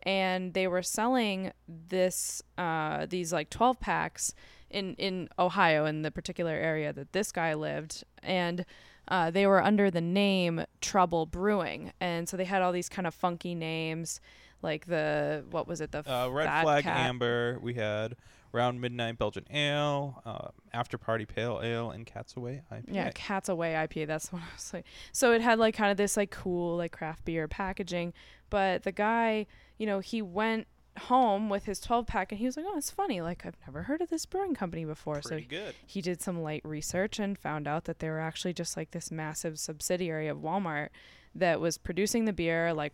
and 0.03 0.53
they 0.53 0.67
were 0.67 0.83
selling 0.83 1.51
this 1.67 2.41
uh, 2.57 3.05
these 3.09 3.31
like 3.33 3.49
12 3.49 3.79
packs 3.79 4.33
in 4.69 4.95
in 4.95 5.29
Ohio 5.37 5.85
in 5.85 6.01
the 6.03 6.11
particular 6.11 6.53
area 6.53 6.93
that 6.93 7.11
this 7.13 7.31
guy 7.31 7.53
lived 7.53 8.03
and. 8.23 8.65
uh, 9.11 9.31
they 9.31 9.47
were 9.47 9.63
under 9.63 9.89
the 9.89 10.01
name 10.01 10.63
Trouble 10.81 11.25
Brewing, 11.25 11.91
and 11.99 12.29
so 12.29 12.37
they 12.37 12.45
had 12.45 12.61
all 12.61 12.71
these 12.71 12.89
kind 12.89 13.07
of 13.07 13.13
funky 13.15 13.55
names, 13.55 14.21
like 14.61 14.85
the 14.85 15.43
what 15.49 15.67
was 15.67 15.81
it 15.81 15.91
the 15.91 15.99
Uh, 16.07 16.29
Red 16.29 16.45
Flag 16.61 16.83
Cat. 16.83 17.07
Amber. 17.09 17.57
We 17.59 17.73
had 17.73 18.15
Round 18.51 18.81
Midnight 18.81 19.17
Belgian 19.17 19.45
Ale, 19.53 20.21
uh, 20.25 20.47
After 20.73 20.97
Party 20.97 21.25
Pale 21.25 21.61
Ale, 21.63 21.91
and 21.91 22.05
Cat's 22.05 22.35
Away 22.35 22.63
IPA. 22.71 22.83
Yeah, 22.87 23.11
Cat's 23.13 23.47
Away 23.49 23.73
IPA. 23.73 24.07
That's 24.07 24.31
what 24.33 24.41
I 24.41 24.45
was 24.55 24.73
like. 24.73 24.85
So 25.11 25.31
it 25.33 25.41
had 25.41 25.59
like 25.59 25.75
kind 25.75 25.91
of 25.91 25.97
this 25.97 26.17
like 26.17 26.31
cool 26.31 26.77
like 26.77 26.91
craft 26.91 27.25
beer 27.25 27.47
packaging, 27.47 28.13
but 28.49 28.83
the 28.83 28.91
guy, 28.91 29.45
you 29.77 29.85
know, 29.85 29.99
he 29.99 30.21
went 30.21 30.67
home 31.03 31.47
with 31.49 31.65
his 31.65 31.79
12 31.79 32.07
pack 32.07 32.31
and 32.31 32.39
he 32.39 32.45
was 32.45 32.57
like, 32.57 32.65
"Oh, 32.67 32.77
it's 32.77 32.89
funny. 32.89 33.21
Like 33.21 33.45
I've 33.45 33.55
never 33.65 33.83
heard 33.83 34.01
of 34.01 34.09
this 34.09 34.25
brewing 34.25 34.55
company 34.55 34.83
before." 34.83 35.21
Pretty 35.21 35.43
so 35.43 35.49
good. 35.49 35.75
he 35.85 36.01
did 36.01 36.21
some 36.21 36.41
light 36.41 36.61
research 36.65 37.19
and 37.19 37.37
found 37.37 37.67
out 37.67 37.85
that 37.85 37.99
they 37.99 38.09
were 38.09 38.19
actually 38.19 38.53
just 38.53 38.75
like 38.75 38.91
this 38.91 39.11
massive 39.11 39.59
subsidiary 39.59 40.27
of 40.27 40.39
Walmart 40.39 40.89
that 41.35 41.61
was 41.61 41.77
producing 41.77 42.25
the 42.25 42.33
beer, 42.33 42.73
like 42.73 42.93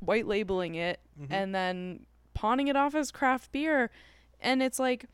white 0.00 0.26
labeling 0.26 0.74
it 0.74 1.00
Mhm. 1.20 1.26
and 1.30 1.54
then 1.54 2.06
pawning 2.34 2.68
it 2.68 2.76
off 2.76 2.94
as 2.94 3.10
craft 3.10 3.52
beer. 3.52 3.90
And 4.40 4.62
it's 4.62 4.78
like, 4.78 5.06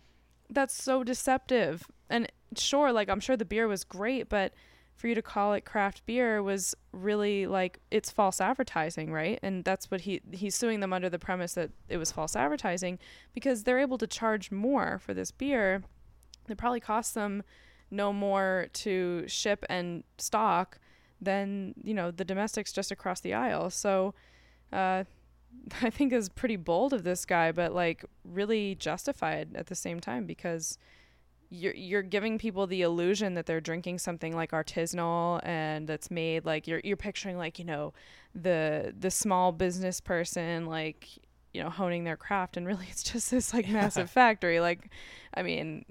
that's 0.50 0.74
so 0.74 1.04
deceptive. 1.04 1.86
And 2.10 2.30
sure, 2.56 2.92
like, 2.92 3.08
I'm 3.08 3.20
sure 3.20 3.36
the 3.36 3.44
beer 3.44 3.66
was 3.66 3.84
great, 3.84 4.28
but 4.28 4.52
for 4.94 5.08
you 5.08 5.14
to 5.14 5.22
call 5.22 5.54
it 5.54 5.64
craft 5.64 6.06
beer 6.06 6.42
was 6.42 6.74
really 6.92 7.46
like 7.46 7.80
it's 7.90 8.10
false 8.10 8.40
advertising, 8.40 9.12
right? 9.12 9.38
And 9.42 9.64
that's 9.64 9.90
what 9.90 10.02
he 10.02 10.20
he's 10.32 10.54
suing 10.54 10.80
them 10.80 10.92
under 10.92 11.10
the 11.10 11.18
premise 11.18 11.54
that 11.54 11.70
it 11.88 11.96
was 11.96 12.12
false 12.12 12.36
advertising 12.36 12.98
because 13.34 13.64
they're 13.64 13.80
able 13.80 13.98
to 13.98 14.06
charge 14.06 14.50
more 14.50 15.00
for 15.00 15.12
this 15.12 15.30
beer. 15.30 15.82
It 16.48 16.58
probably 16.58 16.80
costs 16.80 17.12
them 17.12 17.42
no 17.90 18.12
more 18.12 18.68
to 18.72 19.24
ship 19.26 19.64
and 19.68 20.04
stock 20.18 20.78
than 21.20 21.74
you 21.82 21.94
know 21.94 22.10
the 22.10 22.24
domestics 22.24 22.72
just 22.72 22.92
across 22.92 23.20
the 23.20 23.34
aisle. 23.34 23.70
So 23.70 24.14
uh, 24.72 25.04
I 25.82 25.90
think 25.90 26.12
is 26.12 26.28
pretty 26.28 26.56
bold 26.56 26.92
of 26.92 27.04
this 27.04 27.24
guy, 27.24 27.52
but 27.52 27.72
like 27.74 28.04
really 28.24 28.74
justified 28.74 29.54
at 29.54 29.66
the 29.66 29.74
same 29.74 30.00
time 30.00 30.26
because 30.26 30.78
you're 31.50 31.74
you're 31.74 32.02
giving 32.02 32.38
people 32.38 32.66
the 32.66 32.82
illusion 32.82 33.34
that 33.34 33.46
they're 33.46 33.60
drinking 33.60 33.98
something 33.98 34.34
like 34.34 34.50
artisanal 34.50 35.40
and 35.44 35.86
that's 35.86 36.10
made 36.10 36.44
like 36.44 36.66
you're 36.66 36.80
you're 36.82 36.96
picturing 36.96 37.36
like 37.36 37.58
you 37.58 37.64
know 37.64 37.92
the 38.34 38.92
the 38.98 39.10
small 39.10 39.52
business 39.52 40.00
person 40.00 40.66
like 40.66 41.08
you 41.52 41.62
know 41.62 41.70
honing 41.70 42.04
their 42.04 42.16
craft 42.16 42.56
and 42.56 42.66
really 42.66 42.86
it's 42.90 43.02
just 43.02 43.30
this 43.30 43.54
like 43.54 43.68
massive 43.68 44.10
factory. 44.10 44.60
Like 44.60 44.90
I 45.34 45.42
mean 45.42 45.84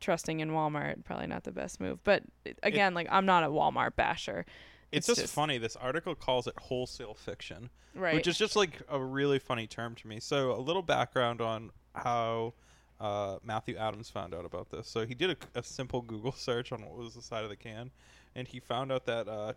trusting 0.00 0.40
in 0.40 0.50
Walmart 0.50 1.04
probably 1.04 1.26
not 1.26 1.44
the 1.44 1.52
best 1.52 1.80
move 1.80 1.98
but 2.04 2.22
again 2.62 2.92
like 2.92 3.08
I'm 3.10 3.24
not 3.24 3.44
a 3.44 3.48
Walmart 3.48 3.96
basher 3.96 4.44
It's, 4.92 5.08
It's 5.08 5.18
just, 5.18 5.20
just- 5.20 5.34
funny. 5.34 5.58
This 5.58 5.76
article 5.76 6.14
calls 6.14 6.46
it 6.46 6.54
wholesale 6.58 7.14
fiction, 7.14 7.70
right 7.94 8.14
which 8.14 8.26
is 8.26 8.38
just 8.38 8.56
like 8.56 8.80
a 8.88 8.98
really 9.00 9.38
funny 9.38 9.66
term 9.66 9.94
to 9.96 10.06
me. 10.06 10.20
So, 10.20 10.52
a 10.52 10.60
little 10.60 10.82
background 10.82 11.40
on 11.40 11.70
how 11.94 12.54
uh, 13.00 13.38
Matthew 13.42 13.76
Adams 13.76 14.08
found 14.10 14.34
out 14.34 14.44
about 14.44 14.70
this. 14.70 14.88
So, 14.88 15.04
he 15.06 15.14
did 15.14 15.30
a, 15.30 15.58
a 15.58 15.62
simple 15.62 16.02
Google 16.02 16.32
search 16.36 16.72
on 16.72 16.82
what 16.82 16.96
was 16.96 17.14
the 17.14 17.22
side 17.22 17.42
of 17.44 17.50
the 17.50 17.56
can, 17.56 17.90
and 18.34 18.46
he 18.46 18.60
found 18.60 18.92
out 18.92 19.06
that 19.06 19.28
uh, 19.28 19.52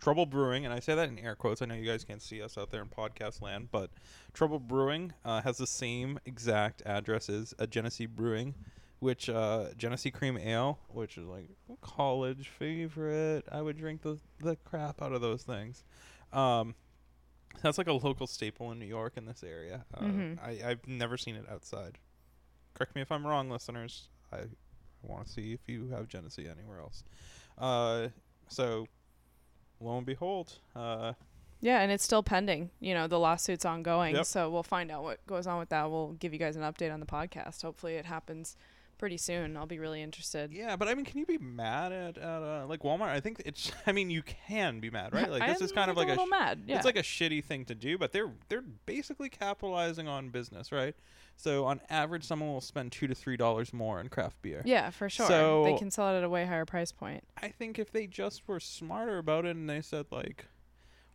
Trouble 0.00 0.24
Brewing, 0.24 0.64
and 0.64 0.72
I 0.72 0.80
say 0.80 0.94
that 0.94 1.08
in 1.10 1.18
air 1.18 1.34
quotes. 1.34 1.60
I 1.60 1.66
know 1.66 1.74
you 1.74 1.84
guys 1.86 2.04
can't 2.04 2.22
see 2.22 2.40
us 2.40 2.56
out 2.56 2.70
there 2.70 2.80
in 2.80 2.88
podcast 2.88 3.42
land, 3.42 3.68
but 3.70 3.90
Trouble 4.32 4.58
Brewing 4.58 5.12
uh, 5.26 5.42
has 5.42 5.58
the 5.58 5.66
same 5.66 6.18
exact 6.24 6.82
address 6.86 7.28
as 7.28 7.52
a 7.58 7.66
Genesee 7.66 8.06
Brewing, 8.06 8.54
which 9.00 9.28
uh, 9.28 9.66
Genesee 9.76 10.10
Cream 10.10 10.38
Ale, 10.38 10.78
which 10.88 11.18
is 11.18 11.26
like 11.26 11.48
a 11.72 11.76
college 11.86 12.48
favorite. 12.48 13.44
I 13.50 13.60
would 13.62 13.76
drink 13.76 14.02
the 14.02 14.18
the 14.40 14.56
crap 14.56 15.02
out 15.02 15.12
of 15.12 15.20
those 15.20 15.42
things. 15.42 15.82
Um, 16.32 16.74
that's 17.62 17.78
like 17.78 17.88
a 17.88 17.92
local 17.92 18.26
staple 18.26 18.70
in 18.72 18.78
New 18.78 18.86
York 18.86 19.14
in 19.16 19.26
this 19.26 19.42
area. 19.42 19.84
Uh, 19.92 20.00
Mhm. 20.02 20.38
I, 20.42 20.70
I've 20.70 20.86
never 20.86 21.16
seen 21.16 21.34
it 21.34 21.44
outside. 21.50 21.98
Correct 22.74 22.94
me 22.94 23.02
if 23.02 23.10
I'm 23.10 23.26
wrong, 23.26 23.50
listeners. 23.50 24.08
I 24.32 24.42
want 25.02 25.26
to 25.26 25.32
see 25.32 25.52
if 25.52 25.60
you 25.66 25.88
have 25.88 26.06
Genesee 26.08 26.46
anywhere 26.48 26.78
else. 26.78 27.02
Uh, 27.58 28.08
so, 28.48 28.86
lo 29.80 29.96
and 29.96 30.06
behold, 30.06 30.58
uh, 30.76 31.14
Yeah, 31.62 31.80
and 31.80 31.90
it's 31.92 32.04
still 32.04 32.22
pending. 32.22 32.70
You 32.80 32.94
know, 32.94 33.06
the 33.08 33.18
lawsuit's 33.18 33.64
ongoing. 33.66 34.14
Yep. 34.14 34.24
So 34.26 34.48
we'll 34.50 34.62
find 34.62 34.90
out 34.90 35.02
what 35.02 35.26
goes 35.26 35.46
on 35.46 35.58
with 35.58 35.68
that. 35.70 35.90
We'll 35.90 36.12
give 36.12 36.32
you 36.32 36.38
guys 36.38 36.56
an 36.56 36.62
update 36.62 36.92
on 36.92 37.00
the 37.00 37.06
podcast. 37.06 37.60
Hopefully 37.62 37.96
it 37.96 38.06
happens 38.06 38.56
pretty 39.00 39.16
soon. 39.16 39.56
I'll 39.56 39.66
be 39.66 39.78
really 39.80 40.02
interested. 40.02 40.52
yeah. 40.52 40.76
But 40.76 40.86
I 40.86 40.94
mean, 40.94 41.04
can 41.06 41.18
you 41.18 41.26
be 41.26 41.38
mad 41.38 41.90
at, 41.90 42.18
at 42.18 42.24
uh, 42.42 42.66
like 42.68 42.82
Walmart? 42.82 43.08
I 43.08 43.18
think 43.18 43.42
it's. 43.44 43.72
I 43.86 43.92
mean, 43.92 44.10
you 44.10 44.22
can 44.22 44.78
be 44.78 44.90
mad, 44.90 45.12
right? 45.12 45.28
Like 45.40 45.46
this 45.46 45.60
is 45.60 45.72
kind 45.72 45.90
of 45.90 45.96
like 45.96 46.08
a 46.08 46.16
sh- 46.16 46.28
mad. 46.28 46.62
Yeah. 46.66 46.76
It's 46.76 46.84
like 46.84 46.96
a 46.96 47.02
shitty 47.02 47.42
thing 47.44 47.64
to 47.64 47.74
do, 47.74 47.98
but 47.98 48.12
they're 48.12 48.30
they're 48.48 48.62
basically 48.86 49.28
capitalizing 49.30 50.06
on 50.06 50.28
business, 50.28 50.70
right? 50.70 50.94
So 51.36 51.64
on 51.64 51.80
average, 51.88 52.24
someone 52.24 52.50
will 52.52 52.60
spend 52.60 52.92
two 52.92 53.06
to 53.06 53.14
three 53.14 53.36
dollars 53.38 53.72
more 53.72 54.00
in 54.00 54.08
craft 54.10 54.42
beer. 54.42 54.62
yeah, 54.66 54.90
for 54.90 55.08
sure. 55.08 55.26
So- 55.26 55.64
they 55.64 55.76
can 55.78 55.90
sell 55.90 56.14
it 56.14 56.18
at 56.18 56.24
a 56.24 56.28
way 56.28 56.44
higher 56.44 56.66
price 56.66 56.92
point. 56.92 57.24
I 57.42 57.48
think 57.48 57.78
if 57.78 57.90
they 57.90 58.06
just 58.06 58.46
were 58.46 58.60
smarter 58.60 59.16
about 59.18 59.46
it 59.46 59.56
and 59.56 59.68
they 59.68 59.80
said 59.80 60.06
like 60.10 60.46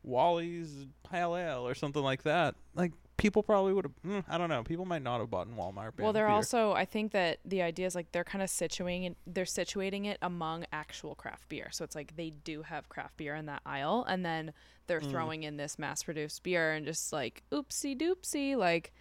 Wally's 0.03 0.87
Pale 1.09 1.35
Ale 1.35 1.67
or 1.67 1.75
something 1.75 2.01
like 2.03 2.23
that, 2.23 2.55
like 2.73 2.91
people 3.17 3.41
probably 3.43 3.73
would 3.73 3.85
have. 3.85 3.93
Mm, 4.05 4.23
I 4.27 4.37
don't 4.37 4.49
know. 4.49 4.63
People 4.63 4.85
might 4.85 5.01
not 5.01 5.19
have 5.19 5.29
bought 5.29 5.47
in 5.47 5.55
Walmart. 5.55 5.91
Well, 5.99 6.11
they're 6.13 6.25
beer. 6.27 6.35
also. 6.35 6.73
I 6.73 6.85
think 6.85 7.11
that 7.13 7.39
the 7.45 7.61
idea 7.61 7.85
is 7.87 7.95
like 7.95 8.11
they're 8.11 8.23
kind 8.23 8.41
of 8.43 8.49
situating 8.49 9.05
it. 9.07 9.17
They're 9.25 9.45
situating 9.45 10.05
it 10.05 10.17
among 10.21 10.65
actual 10.73 11.15
craft 11.15 11.47
beer. 11.49 11.69
So 11.71 11.83
it's 11.83 11.95
like 11.95 12.15
they 12.15 12.29
do 12.31 12.63
have 12.63 12.89
craft 12.89 13.17
beer 13.17 13.35
in 13.35 13.45
that 13.45 13.61
aisle, 13.65 14.05
and 14.07 14.25
then 14.25 14.53
they're 14.87 15.01
Mm. 15.01 15.09
throwing 15.11 15.43
in 15.43 15.57
this 15.57 15.79
mass-produced 15.79 16.43
beer, 16.43 16.73
and 16.73 16.85
just 16.85 17.11
like 17.13 17.43
oopsie 17.51 17.97
doopsie, 17.99 18.55
like 18.55 18.93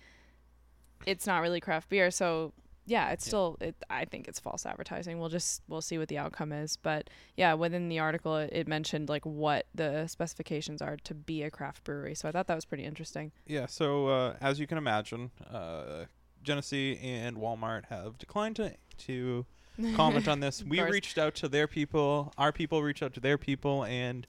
it's 1.06 1.26
not 1.26 1.40
really 1.42 1.61
craft 1.61 1.88
beer. 1.88 2.11
So 2.11 2.52
yeah, 2.86 3.10
it's 3.10 3.26
Yeah. 3.26 3.28
still. 3.30 3.56
It, 3.60 3.74
I 3.88 4.04
think 4.04 4.28
it's 4.28 4.38
false 4.40 4.66
advertising. 4.66 5.18
We'll 5.18 5.28
just 5.28 5.62
we'll 5.68 5.80
see 5.82 5.98
what 5.98 6.08
the 6.08 6.18
outcome 6.18 6.52
is. 6.52 6.76
But 6.76 7.10
yeah, 7.36 7.54
within 7.54 7.88
the 7.88 7.98
article, 7.98 8.36
it, 8.36 8.50
it 8.52 8.68
mentioned 8.68 9.08
like 9.08 9.24
what 9.24 9.66
the 9.74 10.06
specifications 10.06 10.82
are 10.82 10.96
to 11.04 11.14
be 11.14 11.42
a 11.42 11.50
craft 11.50 11.84
brewery. 11.84 12.14
So 12.14 12.28
I 12.28 12.32
thought 12.32 12.46
that 12.46 12.54
was 12.54 12.64
pretty 12.64 12.84
interesting. 12.84 13.32
Yeah. 13.46 13.66
So 13.66 14.08
uh, 14.08 14.36
as 14.40 14.58
you 14.60 14.66
can 14.66 14.78
imagine, 14.78 15.30
uh, 15.50 16.04
Genesee 16.42 16.98
and 17.02 17.36
Walmart 17.36 17.86
have 17.86 18.18
declined 18.18 18.56
to 18.56 18.74
to 19.06 19.46
comment 19.96 20.28
on 20.28 20.40
this. 20.40 20.62
We 20.62 20.80
reached 20.82 21.18
out 21.18 21.34
to 21.36 21.48
their 21.48 21.66
people. 21.66 22.32
Our 22.38 22.52
people 22.52 22.82
reached 22.82 23.02
out 23.02 23.14
to 23.14 23.20
their 23.20 23.38
people, 23.38 23.84
and 23.84 24.26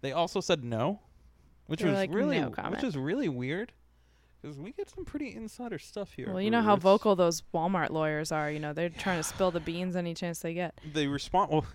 they 0.00 0.12
also 0.12 0.40
said 0.40 0.64
no, 0.64 1.00
which 1.66 1.80
They 1.80 1.86
were 1.86 1.92
was 1.92 1.98
like, 2.00 2.12
really 2.12 2.40
"No 2.40 2.48
which 2.48 2.56
comment." 2.56 2.84
is 2.84 2.96
really 2.96 3.28
weird 3.28 3.72
because 4.42 4.58
we 4.58 4.72
get 4.72 4.90
some 4.90 5.04
pretty 5.04 5.34
insider 5.34 5.78
stuff 5.78 6.12
here. 6.14 6.28
Well, 6.28 6.40
you 6.40 6.50
know 6.50 6.62
how 6.62 6.76
vocal 6.76 7.14
those 7.14 7.42
Walmart 7.54 7.90
lawyers 7.90 8.32
are. 8.32 8.50
You 8.50 8.58
know, 8.58 8.72
they're 8.72 8.88
trying 8.88 9.18
to 9.18 9.22
spill 9.22 9.50
the 9.52 9.60
beans 9.60 9.94
any 9.94 10.14
chance 10.14 10.40
they 10.40 10.52
get. 10.54 10.74
They 10.92 11.06
respond. 11.06 11.50
Well, 11.52 11.66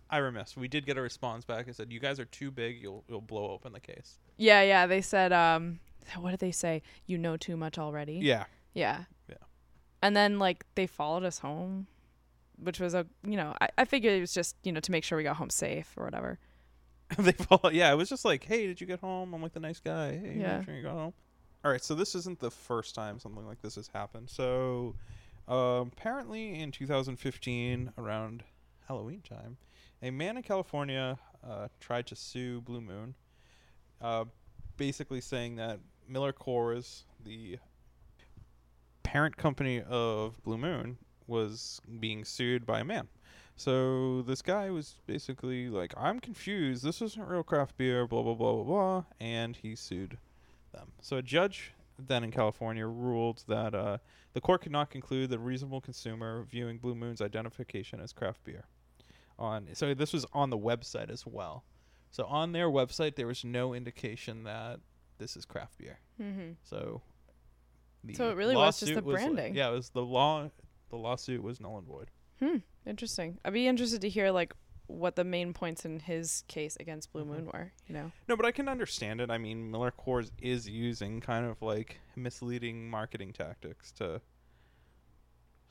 I 0.10 0.18
remiss. 0.18 0.56
We 0.56 0.68
did 0.68 0.86
get 0.86 0.96
a 0.96 1.02
response 1.02 1.44
back. 1.44 1.68
It 1.68 1.76
said, 1.76 1.92
"You 1.92 2.00
guys 2.00 2.18
are 2.18 2.24
too 2.24 2.50
big. 2.50 2.80
You'll 2.82 3.04
you'll 3.08 3.20
blow 3.20 3.50
open 3.50 3.72
the 3.72 3.80
case." 3.80 4.18
Yeah, 4.36 4.62
yeah. 4.62 4.86
They 4.86 5.02
said, 5.02 5.32
um, 5.32 5.80
what 6.18 6.30
did 6.30 6.40
they 6.40 6.52
say? 6.52 6.82
You 7.06 7.18
know 7.18 7.36
too 7.36 7.56
much 7.56 7.78
already. 7.78 8.14
Yeah. 8.14 8.44
Yeah. 8.72 9.04
Yeah. 9.28 9.34
And 10.02 10.16
then 10.16 10.38
like 10.38 10.64
they 10.74 10.86
followed 10.86 11.24
us 11.24 11.40
home, 11.40 11.86
which 12.58 12.80
was 12.80 12.94
a 12.94 13.06
you 13.22 13.36
know 13.36 13.54
I, 13.60 13.68
I 13.78 13.84
figured 13.84 14.14
it 14.14 14.20
was 14.20 14.32
just 14.32 14.56
you 14.64 14.72
know 14.72 14.80
to 14.80 14.90
make 14.92 15.04
sure 15.04 15.18
we 15.18 15.24
got 15.24 15.36
home 15.36 15.50
safe 15.50 15.92
or 15.96 16.04
whatever. 16.04 16.38
they 17.18 17.32
follow. 17.32 17.70
Yeah, 17.70 17.92
it 17.92 17.96
was 17.96 18.08
just 18.08 18.24
like, 18.24 18.44
"Hey, 18.44 18.66
did 18.66 18.80
you 18.80 18.86
get 18.86 19.00
home?" 19.00 19.34
I'm 19.34 19.42
like 19.42 19.52
the 19.52 19.60
nice 19.60 19.80
guy. 19.80 20.12
Hey, 20.12 20.36
Yeah. 20.40 20.58
make 20.58 20.66
sure 20.66 20.74
you 20.74 20.82
got 20.82 20.92
home. 20.94 21.12
All 21.62 21.70
right, 21.70 21.84
so 21.84 21.94
this 21.94 22.14
isn't 22.14 22.40
the 22.40 22.50
first 22.50 22.94
time 22.94 23.18
something 23.18 23.46
like 23.46 23.60
this 23.60 23.74
has 23.74 23.88
happened. 23.88 24.30
So, 24.30 24.94
um, 25.46 25.90
apparently 25.92 26.58
in 26.58 26.72
2015, 26.72 27.92
around 27.98 28.44
Halloween 28.88 29.20
time, 29.20 29.58
a 30.02 30.10
man 30.10 30.38
in 30.38 30.42
California 30.42 31.18
uh, 31.46 31.68
tried 31.78 32.06
to 32.06 32.16
sue 32.16 32.62
Blue 32.62 32.80
Moon, 32.80 33.14
uh, 34.00 34.24
basically 34.78 35.20
saying 35.20 35.56
that 35.56 35.80
Miller 36.08 36.32
Coors, 36.32 37.02
the 37.22 37.58
parent 39.02 39.36
company 39.36 39.82
of 39.82 40.42
Blue 40.42 40.56
Moon, 40.56 40.96
was 41.26 41.82
being 42.00 42.24
sued 42.24 42.64
by 42.64 42.80
a 42.80 42.84
man. 42.84 43.06
So 43.56 44.22
this 44.22 44.40
guy 44.40 44.70
was 44.70 44.94
basically 45.06 45.68
like, 45.68 45.92
"I'm 45.94 46.20
confused. 46.20 46.82
This 46.82 47.02
isn't 47.02 47.28
real 47.28 47.42
craft 47.42 47.76
beer." 47.76 48.06
Blah 48.06 48.22
blah 48.22 48.34
blah 48.34 48.54
blah 48.54 48.64
blah, 48.64 49.04
and 49.20 49.54
he 49.56 49.76
sued 49.76 50.16
them. 50.72 50.92
So 51.00 51.16
a 51.16 51.22
judge 51.22 51.72
then 51.98 52.24
in 52.24 52.30
California 52.30 52.86
ruled 52.86 53.44
that 53.48 53.74
uh, 53.74 53.98
the 54.32 54.40
court 54.40 54.62
could 54.62 54.72
not 54.72 54.90
conclude 54.90 55.30
the 55.30 55.38
reasonable 55.38 55.80
consumer 55.80 56.44
viewing 56.50 56.78
Blue 56.78 56.94
Moon's 56.94 57.20
identification 57.20 58.00
as 58.00 58.12
craft 58.12 58.42
beer. 58.44 58.64
On 59.38 59.68
so 59.74 59.94
this 59.94 60.12
was 60.12 60.26
on 60.32 60.50
the 60.50 60.58
website 60.58 61.10
as 61.10 61.26
well. 61.26 61.64
So 62.10 62.24
on 62.26 62.52
their 62.52 62.68
website 62.68 63.14
there 63.16 63.26
was 63.26 63.44
no 63.44 63.72
indication 63.74 64.44
that 64.44 64.80
this 65.18 65.36
is 65.36 65.44
craft 65.44 65.78
beer. 65.78 65.98
Mm-hmm. 66.20 66.52
So 66.62 67.02
the 68.04 68.14
So 68.14 68.30
it 68.30 68.36
really 68.36 68.54
was 68.56 68.80
just 68.80 68.92
the 68.94 69.00
lawsuit 69.00 69.06
like- 69.06 69.14
branding. 69.34 69.54
yeah, 69.54 69.68
it 69.68 69.72
was 69.72 69.90
the 69.90 70.02
law. 70.04 70.50
The 70.90 70.96
lawsuit 70.96 71.42
was 71.42 71.60
null 71.60 71.78
and 71.78 71.86
void. 71.86 72.10
Hmm. 72.40 72.56
Interesting. 72.86 73.38
I'd 73.44 73.52
be 73.52 73.66
interested 73.68 74.00
to 74.00 74.08
hear 74.08 74.30
like 74.30 74.54
what 74.90 75.16
the 75.16 75.24
main 75.24 75.52
points 75.52 75.84
in 75.84 76.00
his 76.00 76.44
case 76.48 76.76
against 76.80 77.12
Blue 77.12 77.24
Mhm. 77.24 77.28
Moon 77.28 77.46
were. 77.46 77.72
You 77.86 77.94
know. 77.94 78.12
No, 78.28 78.36
but 78.36 78.44
I 78.46 78.52
can 78.52 78.68
understand 78.68 79.20
it. 79.20 79.30
I 79.30 79.38
mean, 79.38 79.70
Miller 79.70 79.90
Coors 79.92 80.30
is 80.40 80.68
using 80.68 81.20
kind 81.20 81.46
of 81.46 81.62
like 81.62 82.00
misleading 82.16 82.90
marketing 82.90 83.32
tactics 83.32 83.92
to 83.92 84.20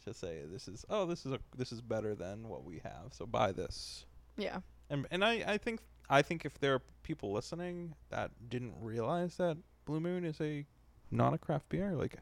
to 0.06 0.14
say 0.14 0.44
this 0.46 0.68
is 0.68 0.86
oh 0.90 1.06
this 1.06 1.26
is 1.26 1.34
a 1.34 1.40
this 1.56 1.72
is 1.72 1.82
better 1.82 2.16
than 2.16 2.48
what 2.48 2.64
we 2.64 2.80
have, 2.80 3.14
so 3.14 3.26
buy 3.26 3.52
this. 3.52 4.06
Yeah. 4.38 4.60
And 4.90 5.06
and 5.12 5.24
I 5.24 5.44
I 5.46 5.58
think 5.58 5.82
I 6.10 6.22
think 6.22 6.46
if 6.46 6.60
there 6.60 6.74
are 6.76 6.82
people 7.04 7.32
listening 7.32 7.96
that 8.10 8.32
didn't 8.50 8.74
realize 8.82 9.38
that 9.38 9.58
Blue 9.86 10.00
Moon 10.00 10.24
is 10.24 10.40
a 10.42 10.66
not 11.12 11.34
a 11.34 11.38
craft 11.38 11.70
beer, 11.70 11.92
like 11.96 12.16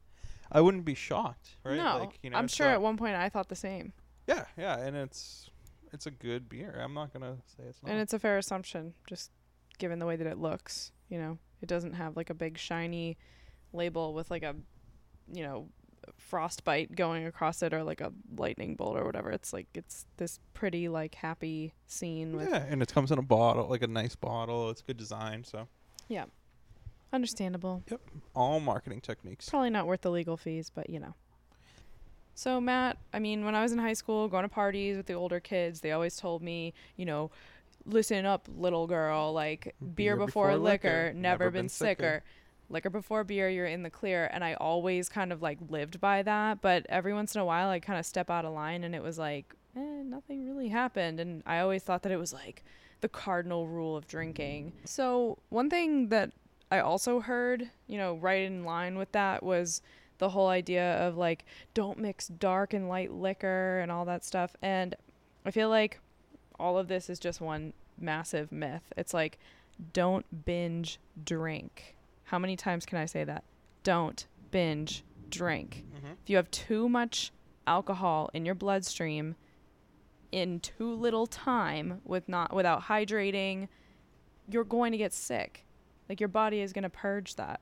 I 0.51 0.61
wouldn't 0.61 0.85
be 0.85 0.95
shocked, 0.95 1.57
right? 1.63 1.75
No, 1.77 1.99
like, 1.99 2.19
you 2.23 2.29
know, 2.29 2.37
I'm 2.37 2.47
sure 2.47 2.67
at 2.67 2.81
one 2.81 2.97
point 2.97 3.15
I 3.15 3.27
thought 3.29 3.49
the 3.49 3.55
same, 3.55 3.91
Yeah, 4.27 4.45
yeah, 4.57 4.77
and 4.79 4.95
it's 4.95 5.49
it's 5.93 6.05
a 6.05 6.11
good 6.11 6.49
beer. 6.49 6.79
I'm 6.83 6.93
not 6.93 7.13
gonna 7.13 7.37
say 7.45 7.63
it's 7.67 7.81
not. 7.83 7.91
and 7.91 7.99
it's 8.01 8.13
a 8.13 8.19
fair 8.19 8.37
assumption, 8.37 8.93
just 9.07 9.31
given 9.77 9.99
the 9.99 10.05
way 10.05 10.15
that 10.15 10.27
it 10.27 10.37
looks. 10.37 10.91
You 11.09 11.17
know, 11.19 11.37
it 11.61 11.67
doesn't 11.67 11.93
have 11.93 12.17
like 12.17 12.29
a 12.29 12.33
big 12.33 12.57
shiny 12.57 13.17
label 13.73 14.13
with 14.13 14.29
like 14.31 14.43
a, 14.43 14.55
you 15.31 15.43
know, 15.43 15.69
frostbite 16.17 16.95
going 16.95 17.25
across 17.25 17.61
it 17.61 17.73
or 17.73 17.83
like 17.83 18.01
a 18.01 18.11
lightning 18.37 18.75
bolt 18.75 18.97
or 18.97 19.05
whatever. 19.05 19.31
It's 19.31 19.53
like 19.53 19.67
it's 19.73 20.05
this 20.17 20.39
pretty 20.53 20.89
like 20.89 21.15
happy 21.15 21.73
scene 21.87 22.35
with 22.35 22.49
yeah, 22.49 22.63
and 22.69 22.81
it 22.81 22.93
comes 22.93 23.11
in 23.11 23.19
a 23.19 23.23
bottle, 23.23 23.67
like 23.67 23.81
a 23.81 23.87
nice 23.87 24.15
bottle. 24.15 24.69
It's 24.69 24.81
good 24.81 24.97
design, 24.97 25.43
so 25.43 25.67
Yeah, 26.07 26.25
understandable. 27.13 27.83
Yep, 27.89 28.01
all 28.35 28.59
marketing 28.59 29.01
techniques. 29.01 29.49
Probably 29.49 29.69
not 29.69 29.87
worth 29.87 30.01
the 30.01 30.11
legal 30.11 30.37
fees, 30.37 30.71
but 30.73 30.89
you 30.89 30.99
know. 30.99 31.15
So 32.37 32.61
Matt, 32.61 32.97
I 33.11 33.17
mean, 33.17 33.43
when 33.45 33.55
I 33.55 33.63
was 33.63 33.71
in 33.71 33.79
high 33.79 33.93
school, 33.93 34.27
going 34.27 34.43
to 34.43 34.47
parties 34.47 34.95
with 34.95 35.07
the 35.07 35.15
older 35.15 35.39
kids, 35.39 35.81
they 35.81 35.91
always 35.91 36.17
told 36.17 36.43
me, 36.43 36.75
you 36.95 37.03
know, 37.03 37.31
listen 37.83 38.27
up, 38.27 38.47
little 38.55 38.85
girl, 38.85 39.33
like 39.33 39.73
beer, 39.95 40.15
before, 40.15 40.55
liquor, 40.55 41.11
never, 41.15 41.49
been, 41.49 41.67
sicker. 41.67 42.21
Liquor 42.69 42.91
before 42.91 43.23
beer, 43.23 43.49
you're 43.49 43.65
in 43.65 43.81
the 43.81 43.89
clear, 43.89 44.29
and 44.31 44.43
I 44.43 44.53
always 44.53 45.09
kind 45.09 45.33
of 45.33 45.41
like 45.41 45.57
lived 45.67 45.99
by 45.99 46.21
that. 46.21 46.61
But 46.61 46.85
every 46.89 47.11
once 47.11 47.33
in 47.33 47.41
a 47.41 47.45
while, 47.45 47.69
I 47.69 47.79
kind 47.79 47.97
of 47.97 48.05
step 48.05 48.29
out 48.29 48.45
of 48.45 48.53
line, 48.53 48.83
and 48.83 48.93
it 48.93 49.01
was 49.01 49.17
like, 49.17 49.55
eh, 49.75 50.03
nothing 50.05 50.45
really 50.45 50.67
happened. 50.67 51.19
And 51.19 51.41
I 51.47 51.57
always 51.61 51.81
thought 51.81 52.03
that 52.03 52.11
it 52.11 52.17
was 52.17 52.33
like 52.33 52.63
the 53.01 53.09
cardinal 53.09 53.67
rule 53.67 53.97
of 53.97 54.05
drinking. 54.05 54.73
So 54.85 55.39
one 55.49 55.71
thing 55.71 56.09
that 56.09 56.33
I 56.69 56.81
also 56.81 57.19
heard, 57.19 57.71
you 57.87 57.97
know, 57.97 58.13
right 58.17 58.43
in 58.43 58.63
line 58.63 58.95
with 58.95 59.11
that 59.13 59.41
was 59.41 59.81
the 60.17 60.29
whole 60.29 60.47
idea 60.47 60.95
of 61.05 61.17
like 61.17 61.45
don't 61.73 61.99
mix 61.99 62.27
dark 62.27 62.73
and 62.73 62.89
light 62.89 63.11
liquor 63.11 63.79
and 63.79 63.91
all 63.91 64.05
that 64.05 64.23
stuff. 64.23 64.55
And 64.61 64.95
I 65.45 65.51
feel 65.51 65.69
like 65.69 65.99
all 66.59 66.77
of 66.77 66.87
this 66.87 67.09
is 67.09 67.19
just 67.19 67.41
one 67.41 67.73
massive 67.99 68.51
myth. 68.51 68.83
It's 68.95 69.13
like 69.13 69.39
don't 69.93 70.45
binge 70.45 70.99
drink. 71.23 71.95
How 72.23 72.39
many 72.39 72.55
times 72.55 72.85
can 72.85 72.97
I 72.97 73.05
say 73.05 73.23
that? 73.23 73.43
Don't 73.83 74.27
binge 74.51 75.03
drink. 75.29 75.85
Mm-hmm. 75.95 76.13
If 76.23 76.29
you 76.29 76.35
have 76.37 76.51
too 76.51 76.89
much 76.89 77.31
alcohol 77.65 78.29
in 78.33 78.45
your 78.45 78.55
bloodstream 78.55 79.35
in 80.31 80.59
too 80.59 80.93
little 80.93 81.27
time 81.27 82.01
with 82.03 82.27
not 82.27 82.53
without 82.53 82.83
hydrating, 82.83 83.67
you're 84.49 84.63
going 84.63 84.91
to 84.91 84.97
get 84.97 85.13
sick. 85.13 85.65
Like 86.09 86.19
your 86.19 86.29
body 86.29 86.61
is 86.61 86.73
going 86.73 86.83
to 86.83 86.89
purge 86.89 87.35
that. 87.35 87.61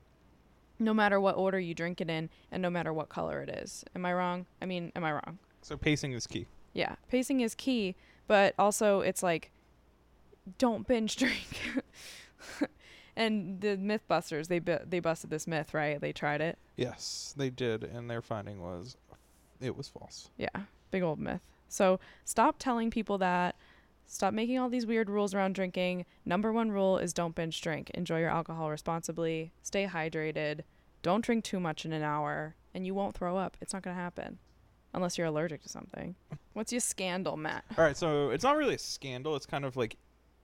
No 0.80 0.94
matter 0.94 1.20
what 1.20 1.36
order 1.38 1.60
you 1.60 1.74
drink 1.74 2.02
it 2.02 2.10
in 2.10 2.30
and 2.52 2.62
no 2.62 2.70
matter 2.70 2.92
what 2.94 3.10
color 3.10 3.42
it 3.42 3.50
is. 3.50 3.84
Am 3.96 4.06
I 4.06 4.14
wrong? 4.14 4.46
I 4.62 4.66
mean, 4.66 4.92
am 4.96 5.04
I 5.04 5.14
wrong? 5.14 5.40
So 5.62 5.78
pacing 5.78 6.12
is 6.14 6.28
key. 6.28 6.48
Yeah, 6.74 6.96
pacing 7.10 7.40
is 7.42 7.56
key, 7.56 7.96
but 8.28 8.54
also 8.60 9.00
it's 9.02 9.24
like 9.24 9.52
don't 10.58 10.86
binge 10.88 11.16
drink. 11.18 11.60
and 13.16 13.62
the 13.62 13.78
Mythbusters, 13.78 14.48
they 14.48 14.60
bu- 14.60 14.86
they 14.88 15.00
busted 15.00 15.30
this 15.30 15.48
myth, 15.48 15.74
right? 15.74 16.00
They 16.00 16.12
tried 16.12 16.42
it. 16.42 16.58
Yes, 16.76 17.34
they 17.38 17.50
did, 17.50 17.84
and 17.84 18.10
their 18.10 18.22
finding 18.22 18.62
was 18.62 18.98
it 19.62 19.76
was 19.76 19.88
false. 19.88 20.30
Yeah, 20.38 20.50
big 20.92 21.02
old 21.04 21.20
myth. 21.20 21.42
So 21.70 22.00
stop 22.26 22.58
telling 22.60 22.92
people 22.92 23.18
that. 23.20 23.56
Stop 24.08 24.36
making 24.36 24.60
all 24.60 24.70
these 24.70 24.86
weird 24.86 25.10
rules 25.10 25.34
around 25.34 25.56
drinking. 25.56 26.06
Number 26.26 26.54
one 26.54 26.70
rule 26.72 27.00
is 27.00 27.12
don't 27.12 27.34
binge 27.34 27.60
drink. 27.60 27.90
Enjoy 27.96 28.20
your 28.20 28.30
alcohol 28.30 28.70
responsibly. 28.70 29.52
Stay 29.64 29.88
hydrated. 29.88 30.60
Don't 31.06 31.24
drink 31.24 31.44
too 31.44 31.60
much 31.60 31.86
in 31.86 31.94
an 31.94 32.02
hour, 32.02 32.56
and 32.74 32.84
you 32.84 32.96
won't 32.96 33.16
throw 33.16 33.38
up. 33.38 33.58
It's 33.62 33.74
not 33.74 33.84
going 33.84 33.96
to 33.96 34.02
happen. 34.02 34.40
Unless 34.92 35.20
you're 35.20 35.28
allergic 35.28 35.62
to 35.62 35.70
something. 35.70 36.16
What's 36.54 36.74
your 36.74 36.80
scandal, 36.80 37.38
Matt? 37.38 37.64
All 37.78 37.84
right, 37.86 37.96
so 37.96 38.32
it's 38.32 38.44
not 38.44 38.58
really 38.58 38.74
a 38.74 38.80
scandal. 38.80 39.36
It's 39.36 39.46
kind 39.46 39.66
of 39.66 39.78
like 39.78 39.98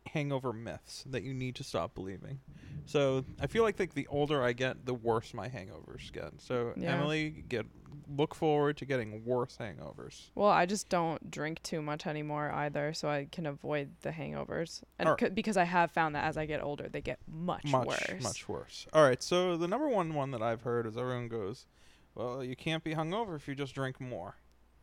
hangover 0.08 0.52
myths 0.54 1.04
that 1.10 1.24
you 1.24 1.34
need 1.34 1.56
to 1.56 1.64
stop 1.64 1.94
believing. 1.96 2.40
So 2.86 3.24
I 3.40 3.48
feel 3.48 3.64
like 3.64 3.80
like 3.80 3.94
the 3.94 4.08
older 4.08 4.44
I 4.44 4.54
get, 4.54 4.86
the 4.86 4.94
worse 4.94 5.34
my 5.34 5.48
hangovers 5.48 6.12
get. 6.12 6.34
So 6.42 6.74
Yeah. 6.76 6.96
Emily, 6.96 7.44
get 7.48 7.66
look 8.08 8.36
forward 8.36 8.78
to 8.78 8.86
getting 8.86 9.24
worse 9.24 9.58
hangovers. 9.58 10.30
Well, 10.36 10.50
I 10.50 10.66
just 10.66 10.90
don't 10.90 11.32
drink 11.32 11.62
too 11.64 11.82
much 11.82 12.06
anymore 12.06 12.52
either, 12.52 12.94
so 12.94 13.08
I 13.10 13.28
can 13.32 13.46
avoid 13.46 13.92
the 14.02 14.10
hangovers. 14.10 14.82
And 15.00 15.10
c- 15.20 15.30
because 15.30 15.56
I 15.56 15.64
have 15.64 15.92
found 15.92 16.16
that 16.16 16.26
as 16.26 16.36
I 16.38 16.46
get 16.46 16.62
older, 16.62 16.90
they 16.90 17.02
get 17.02 17.20
much, 17.28 17.64
much 17.66 17.88
worse. 17.88 18.24
much 18.24 18.50
worse. 18.50 18.88
All 18.92 19.04
right, 19.04 19.22
so 19.24 19.56
the 19.56 19.68
number 19.68 19.88
one 19.88 20.14
one 20.14 20.32
that 20.32 20.42
I've 20.42 20.64
heard 20.64 20.86
is 20.88 20.98
everyone 20.98 21.30
goes, 21.30 21.68
well, 22.16 22.44
you 22.44 22.56
can't 22.56 22.84
be 22.84 22.96
hungover 22.96 23.36
if 23.36 23.48
you 23.48 23.56
just 23.56 23.74
drink 23.76 24.02
more. 24.02 24.36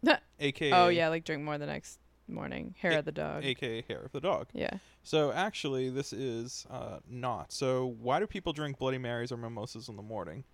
AKA 0.40 0.72
Oh 0.72 0.88
yeah, 0.88 1.08
like 1.08 1.24
drink 1.24 1.42
more 1.42 1.58
the 1.58 1.66
next 1.66 1.98
morning. 2.28 2.74
Hair 2.78 2.92
A- 2.92 2.98
of 3.00 3.04
the 3.04 3.12
dog. 3.12 3.44
AKA 3.44 3.82
hair 3.88 4.00
of 4.00 4.12
the 4.12 4.20
dog. 4.20 4.48
yeah. 4.52 4.78
So 5.02 5.32
actually, 5.32 5.88
this 5.90 6.12
is 6.12 6.66
uh, 6.70 6.98
not. 7.08 7.52
So 7.52 7.94
why 8.00 8.20
do 8.20 8.26
people 8.26 8.52
drink 8.52 8.78
Bloody 8.78 8.98
Marys 8.98 9.32
or 9.32 9.36
mimosas 9.38 9.88
in 9.88 9.96
the 9.96 10.02
morning 10.02 10.44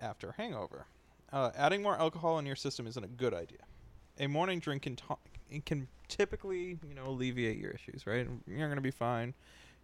after 0.00 0.32
hangover? 0.32 0.86
Uh, 1.32 1.50
adding 1.56 1.82
more 1.82 1.96
alcohol 1.98 2.38
in 2.38 2.46
your 2.46 2.56
system 2.56 2.86
isn't 2.86 3.04
a 3.04 3.08
good 3.08 3.32
idea. 3.34 3.58
A 4.18 4.26
morning 4.26 4.58
drink 4.58 4.82
can 4.82 4.96
to- 4.96 5.18
it 5.50 5.64
can 5.66 5.86
typically, 6.08 6.78
you 6.88 6.94
know, 6.94 7.06
alleviate 7.06 7.58
your 7.58 7.70
issues, 7.70 8.06
right? 8.06 8.26
You're 8.46 8.68
gonna 8.68 8.80
be 8.80 8.90
fine. 8.90 9.34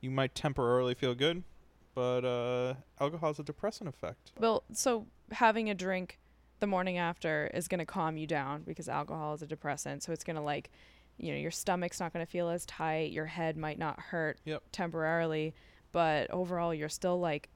You 0.01 0.11
might 0.11 0.35
temporarily 0.35 0.95
feel 0.95 1.15
good, 1.15 1.43
but 1.95 2.25
uh, 2.25 2.75
alcohol 3.01 3.31
has 3.31 3.39
a 3.39 3.43
depressant 3.45 3.89
effect. 3.89 4.33
Well, 4.39 4.63
so 4.73 5.07
having 5.33 5.71
a 5.71 5.75
drink 5.75 6.19
the 6.61 6.67
morning 6.67 6.99
after 6.99 7.51
is 7.55 7.69
going 7.69 7.79
to 7.81 7.85
calm 7.87 8.17
you 8.17 8.27
down 8.27 8.63
because 8.63 8.89
alcohol 8.89 9.35
is 9.35 9.43
a 9.43 9.47
depressant. 9.47 10.03
So 10.03 10.13
it's 10.13 10.25
going 10.25 10.37
to 10.37 10.43
like, 10.43 10.71
you 11.19 11.33
know, 11.33 11.39
your 11.39 11.51
stomach's 11.51 12.01
not 12.01 12.13
going 12.13 12.25
to 12.25 12.31
feel 12.31 12.49
as 12.49 12.67
tight. 12.67 13.13
Your 13.13 13.27
head 13.27 13.57
might 13.57 13.79
not 13.79 13.99
hurt 14.01 14.39
Yep. 14.45 14.63
temporarily, 14.73 15.55
but 15.93 16.31
overall, 16.31 16.75
you're 16.75 16.89
still 16.89 17.19
like, 17.19 17.49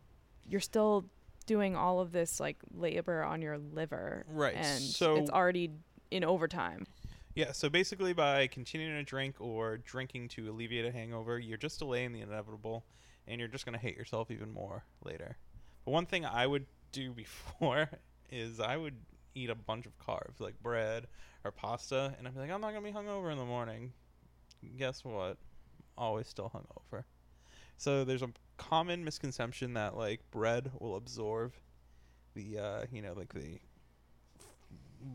you're 0.48 0.60
still 0.60 1.06
doing 1.46 1.74
all 1.76 2.00
of 2.00 2.12
this 2.12 2.38
like 2.40 2.56
labor 2.72 3.22
on 3.22 3.42
your 3.42 3.58
liver, 3.58 4.24
Right. 4.28 4.54
and 4.54 4.80
so 4.80 5.16
it's 5.16 5.30
already 5.30 5.70
in 6.10 6.24
overtime. 6.24 6.86
Yeah, 7.34 7.52
so 7.52 7.68
basically 7.68 8.12
by 8.12 8.46
continuing 8.48 8.94
to 8.94 9.02
drink 9.04 9.36
or 9.40 9.78
drinking 9.78 10.28
to 10.30 10.50
alleviate 10.50 10.84
a 10.84 10.92
hangover, 10.92 11.38
you're 11.38 11.58
just 11.58 11.78
delaying 11.78 12.12
the 12.12 12.20
inevitable 12.20 12.84
and 13.26 13.38
you're 13.38 13.48
just 13.48 13.64
going 13.64 13.74
to 13.74 13.78
hate 13.78 13.96
yourself 13.96 14.30
even 14.30 14.52
more 14.52 14.84
later. 15.04 15.36
But 15.84 15.92
one 15.92 16.06
thing 16.06 16.24
I 16.24 16.46
would 16.46 16.66
do 16.92 17.12
before 17.14 17.88
is 18.30 18.58
I 18.60 18.76
would 18.76 18.96
eat 19.34 19.50
a 19.50 19.54
bunch 19.54 19.86
of 19.86 19.98
carbs 19.98 20.40
like 20.40 20.60
bread 20.62 21.06
or 21.44 21.50
pasta 21.50 22.14
and 22.18 22.32
be 22.32 22.40
like 22.40 22.50
I'm 22.50 22.60
not 22.60 22.74
to 22.74 22.80
be 22.80 22.92
hungover 22.92 23.30
in 23.30 23.38
the 23.38 23.44
morning. 23.44 23.92
Guess 24.78 25.04
what? 25.04 25.36
Always 25.96 26.26
still 26.26 26.50
hungover. 26.54 27.04
So 27.76 28.04
there's 28.04 28.22
a 28.22 28.30
common 28.56 29.04
misconception 29.04 29.74
that 29.74 29.96
like 29.96 30.20
bread 30.30 30.70
will 30.78 30.96
absorb 30.96 31.52
the 32.34 32.58
uh, 32.58 32.84
you 32.92 33.02
know 33.02 33.14
like 33.14 33.32
the 33.32 33.58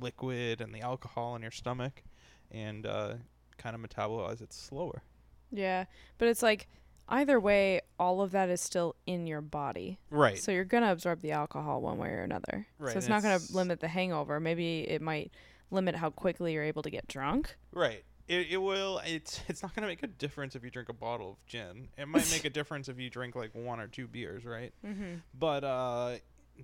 liquid 0.01 0.61
and 0.61 0.73
the 0.73 0.81
alcohol 0.81 1.35
in 1.35 1.41
your 1.41 1.51
stomach 1.51 2.03
and 2.51 2.85
uh, 2.85 3.13
kind 3.57 3.75
of 3.75 3.81
metabolize 3.81 4.41
it 4.41 4.51
slower. 4.51 5.03
Yeah, 5.51 5.85
but 6.17 6.27
it's 6.27 6.41
like 6.41 6.67
either 7.07 7.39
way, 7.39 7.81
all 7.99 8.21
of 8.21 8.31
that 8.31 8.49
is 8.49 8.61
still 8.61 8.95
in 9.05 9.27
your 9.27 9.41
body. 9.41 9.99
Right. 10.09 10.37
So 10.37 10.51
you're 10.51 10.63
gonna 10.65 10.91
absorb 10.91 11.21
the 11.21 11.31
alcohol 11.31 11.81
one 11.81 11.97
way 11.97 12.09
or 12.09 12.21
another. 12.21 12.67
Right, 12.79 12.93
So 12.93 12.97
it's 12.97 13.07
not 13.07 13.21
gonna 13.23 13.39
limit 13.51 13.79
the 13.79 13.87
hangover. 13.87 14.39
Maybe 14.39 14.81
it 14.81 15.01
might 15.01 15.31
limit 15.71 15.95
how 15.95 16.09
quickly 16.09 16.53
you're 16.53 16.63
able 16.63 16.83
to 16.83 16.89
get 16.89 17.07
drunk. 17.07 17.55
right. 17.71 18.03
It, 18.27 18.47
it 18.49 18.57
will. 18.57 18.99
It's 19.05 19.39
it's 19.47 19.61
not 19.61 19.75
gonna 19.75 19.85
make 19.85 20.01
a 20.01 20.07
difference 20.07 20.55
if 20.55 20.63
you 20.63 20.71
drink 20.71 20.89
a 20.89 20.93
bottle 20.93 21.33
of 21.33 21.45
gin. 21.45 21.89
It 21.95 22.07
might 22.07 22.27
make 22.31 22.43
a 22.43 22.49
difference 22.59 22.89
if 22.89 22.99
you 22.99 23.07
drink 23.11 23.35
like 23.35 23.53
one 23.53 23.79
or 23.79 23.85
two 23.87 24.07
beers, 24.07 24.45
right? 24.45 24.73
Mm-hmm. 24.83 25.17
But 25.37 25.63
uh, 25.63 26.15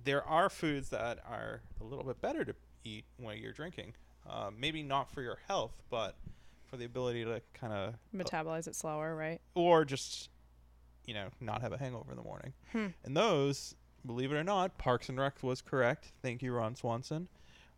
there 0.04 0.24
are 0.24 0.50
foods 0.50 0.88
that 0.88 1.20
are 1.24 1.60
a 1.80 1.84
little 1.84 2.04
bit 2.04 2.20
better 2.20 2.44
to 2.44 2.54
eat 2.82 3.04
when 3.16 3.38
you're 3.38 3.52
drinking. 3.52 3.94
Uh, 4.28 4.50
maybe 4.58 4.82
not 4.82 5.08
for 5.12 5.22
your 5.22 5.38
health, 5.46 5.70
but 5.88 6.16
for 6.66 6.76
the 6.76 6.84
ability 6.84 7.24
to 7.24 7.40
kind 7.54 7.72
of 7.72 7.94
Metabolize 8.12 8.66
it 8.66 8.74
slower, 8.74 9.14
right? 9.14 9.40
or 9.54 9.84
just 9.84 10.30
you 11.06 11.14
know 11.14 11.28
not 11.40 11.62
have 11.62 11.72
a 11.72 11.78
hangover 11.78 12.10
in 12.10 12.16
the 12.16 12.22
morning. 12.22 12.52
Hmm. 12.72 12.86
And 13.04 13.16
those, 13.16 13.74
believe 14.06 14.32
it 14.32 14.36
or 14.36 14.44
not, 14.44 14.78
Parks 14.78 15.08
and 15.08 15.18
Rec 15.18 15.42
was 15.42 15.60
correct. 15.60 16.12
Thank 16.22 16.42
you, 16.42 16.52
Ron 16.52 16.74
Swanson. 16.76 17.28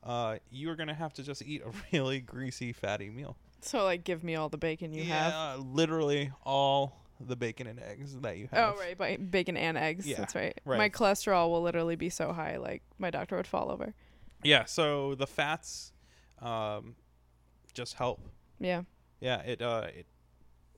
Uh, 0.02 0.36
you 0.50 0.70
are 0.70 0.76
going 0.76 0.88
to 0.88 0.94
have 0.94 1.14
to 1.14 1.22
just 1.22 1.42
eat 1.42 1.62
a 1.64 1.70
really 1.96 2.20
greasy, 2.20 2.72
fatty 2.72 3.08
meal. 3.08 3.36
So 3.62 3.84
like, 3.84 4.04
give 4.04 4.22
me 4.22 4.36
all 4.36 4.48
the 4.50 4.58
bacon 4.58 4.92
you 4.92 5.04
have. 5.04 5.32
yeah, 5.32 5.56
literally 5.56 6.30
all 6.44 7.00
the 7.20 7.36
bacon 7.36 7.66
and 7.66 7.80
eggs 7.80 8.14
that 8.20 8.36
you 8.36 8.48
have. 8.52 8.74
Oh 8.74 8.78
right, 8.78 8.98
by 8.98 9.16
bacon 9.16 9.56
and 9.56 9.78
eggs. 9.78 10.06
Yeah, 10.06 10.18
That's 10.18 10.34
right. 10.34 10.60
right. 10.66 10.76
My 10.76 10.90
cholesterol 10.90 11.48
will 11.50 11.62
literally 11.62 11.96
be 11.96 12.10
so 12.10 12.32
high, 12.32 12.56
like 12.58 12.82
my 12.98 13.10
doctor 13.10 13.36
would 13.36 13.46
fall 13.46 13.70
over. 13.70 13.94
Yeah, 14.42 14.64
so 14.66 15.14
the 15.14 15.26
fats 15.26 15.92
um 16.42 16.96
just 17.72 17.94
help. 17.94 18.20
Yeah. 18.60 18.82
Yeah, 19.20 19.38
it 19.40 19.62
uh 19.62 19.86
it 19.96 20.06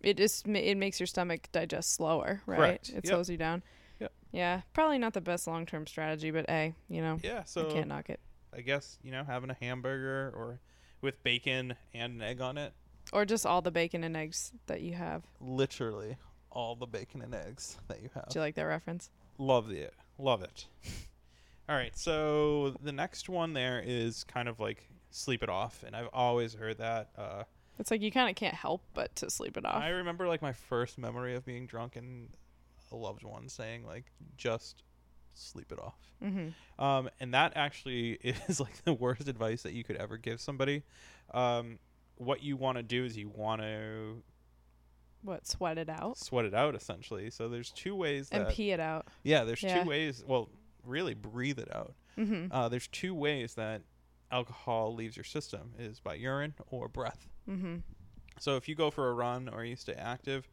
It 0.06 0.16
just 0.16 0.46
it 0.46 0.76
makes 0.76 1.00
your 1.00 1.08
stomach 1.08 1.48
digest 1.50 1.92
slower, 1.92 2.40
right? 2.46 2.56
Correct. 2.58 2.90
It 2.90 2.94
Yep. 2.94 3.06
slows 3.06 3.28
you 3.28 3.36
down. 3.36 3.64
Yep. 3.98 4.12
Yeah, 4.30 4.60
probably 4.72 4.98
not 4.98 5.14
the 5.14 5.20
best 5.20 5.48
long 5.48 5.66
term 5.66 5.84
strategy, 5.84 6.30
but 6.30 6.48
hey, 6.48 6.74
you 6.88 7.00
know, 7.02 7.18
yeah, 7.24 7.42
so 7.42 7.68
can't 7.72 7.88
knock 7.88 8.08
it. 8.08 8.20
I 8.54 8.60
guess, 8.60 9.00
you 9.02 9.10
know, 9.10 9.24
having 9.24 9.50
a 9.50 9.56
hamburger 9.60 10.32
or 10.36 10.60
with 11.00 11.20
bacon 11.24 11.74
and 11.92 12.14
an 12.14 12.22
egg 12.22 12.40
on 12.40 12.56
it, 12.56 12.72
Or 13.12 13.24
just 13.24 13.44
all 13.44 13.60
the 13.62 13.72
bacon 13.72 14.04
and 14.04 14.16
eggs 14.16 14.52
that 14.66 14.80
you 14.80 14.92
have. 14.94 15.24
literally 15.40 16.16
all 16.52 16.76
the 16.76 16.86
bacon 16.86 17.20
and 17.20 17.34
eggs 17.34 17.76
that 17.88 18.00
you 18.00 18.08
have. 18.14 18.28
Do 18.28 18.38
you 18.38 18.42
like 18.42 18.54
that 18.54 18.62
reference? 18.62 19.10
Love 19.38 19.72
it. 19.72 19.92
Love 20.18 20.42
it. 20.42 20.66
All 21.68 21.74
right, 21.74 21.98
so 21.98 22.76
the 22.80 22.92
next 22.92 23.28
one 23.28 23.52
there 23.54 23.82
is 23.84 24.22
kind 24.22 24.48
of 24.48 24.60
like 24.60 24.88
sleep 25.10 25.42
it 25.42 25.48
off, 25.48 25.82
and 25.84 25.96
I've 25.96 26.08
always 26.12 26.54
heard 26.54 26.78
that. 26.78 27.10
Uh, 27.18 27.42
It's 27.78 27.90
like 27.90 28.00
you 28.00 28.10
kind 28.10 28.28
of 28.30 28.36
can't 28.36 28.54
help 28.54 28.82
but 28.94 29.14
to 29.16 29.30
sleep 29.30 29.56
it 29.56 29.64
off. 29.64 29.82
I 29.82 29.88
remember 29.90 30.26
like 30.28 30.42
my 30.42 30.52
first 30.52 30.98
memory 30.98 31.34
of 31.34 31.44
being 31.44 31.66
drunk 31.66 31.96
and 31.96 32.28
a 32.92 32.96
loved 32.96 33.22
one 33.24 33.48
saying 33.48 33.84
like 33.84 34.04
just 34.36 34.82
sleep 35.34 35.70
it 35.72 35.78
off. 35.78 35.98
mm-hmm. 36.24 36.82
Um, 36.82 37.10
and 37.20 37.34
that 37.34 37.52
actually 37.56 38.12
is 38.48 38.60
like 38.60 38.82
the 38.84 38.92
worst 38.94 39.28
advice 39.28 39.62
that 39.62 39.72
you 39.74 39.84
could 39.84 39.96
ever 39.96 40.16
give 40.16 40.40
somebody. 40.40 40.82
Um, 41.34 41.78
what 42.16 42.42
you 42.42 42.56
want 42.56 42.78
to 42.78 42.82
do 42.82 43.04
is 43.04 43.16
you 43.16 43.28
want 43.28 43.60
to 43.60 44.22
What 45.22 45.46
sweat 45.46 45.76
it 45.76 45.90
out 45.90 46.16
sweat 46.16 46.44
it 46.46 46.54
out 46.54 46.74
essentially. 46.74 47.30
So 47.30 47.48
there's 47.48 47.70
two 47.72 47.94
ways 47.94 48.30
that 48.30 48.40
and 48.42 48.48
pee 48.50 48.70
it 48.70 48.80
out. 48.80 49.08
yeah, 49.22 49.44
there's 49.44 49.62
Yeah. 49.62 49.82
two 49.82 49.88
ways. 49.88 50.24
Well, 50.26 50.48
really 50.84 51.14
breathe 51.14 51.58
it 51.58 51.68
out. 51.74 51.94
Mm-hmm. 52.16 52.50
Uh, 52.50 52.68
there's 52.70 52.86
two 52.88 53.14
ways 53.14 53.54
that 53.54 53.82
alcohol 54.30 54.94
leaves 54.94 55.16
your 55.16 55.24
system 55.24 55.72
is 55.78 56.00
by 56.00 56.14
urine 56.14 56.54
or 56.68 56.88
breath. 56.88 57.28
Mm-hmm. 57.48 57.76
So 58.38 58.56
if 58.56 58.68
you 58.68 58.74
go 58.74 58.90
for 58.90 59.08
a 59.08 59.14
run 59.14 59.48
or 59.48 59.64
you 59.64 59.76
stay 59.76 59.94
active, 59.94 60.48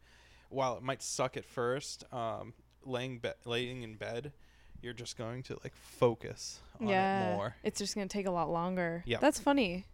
while 0.48 0.76
it 0.76 0.82
might 0.82 1.02
suck 1.02 1.36
at 1.36 1.44
first, 1.44 2.04
um, 2.12 2.54
laying 2.84 3.18
be- 3.18 3.30
laying 3.44 3.82
in 3.82 3.96
bed, 3.96 4.32
you're 4.80 4.94
just 4.94 5.18
going 5.18 5.42
to 5.44 5.58
like 5.62 5.74
focus 5.74 6.60
on 6.80 6.88
yeah, 6.88 7.32
it 7.32 7.36
more. 7.36 7.56
it's 7.62 7.78
just 7.78 7.94
gonna 7.94 8.08
take 8.08 8.26
a 8.26 8.30
lot 8.30 8.50
longer. 8.50 9.02
Yeah, 9.06 9.18
that's 9.20 9.38
funny, 9.38 9.86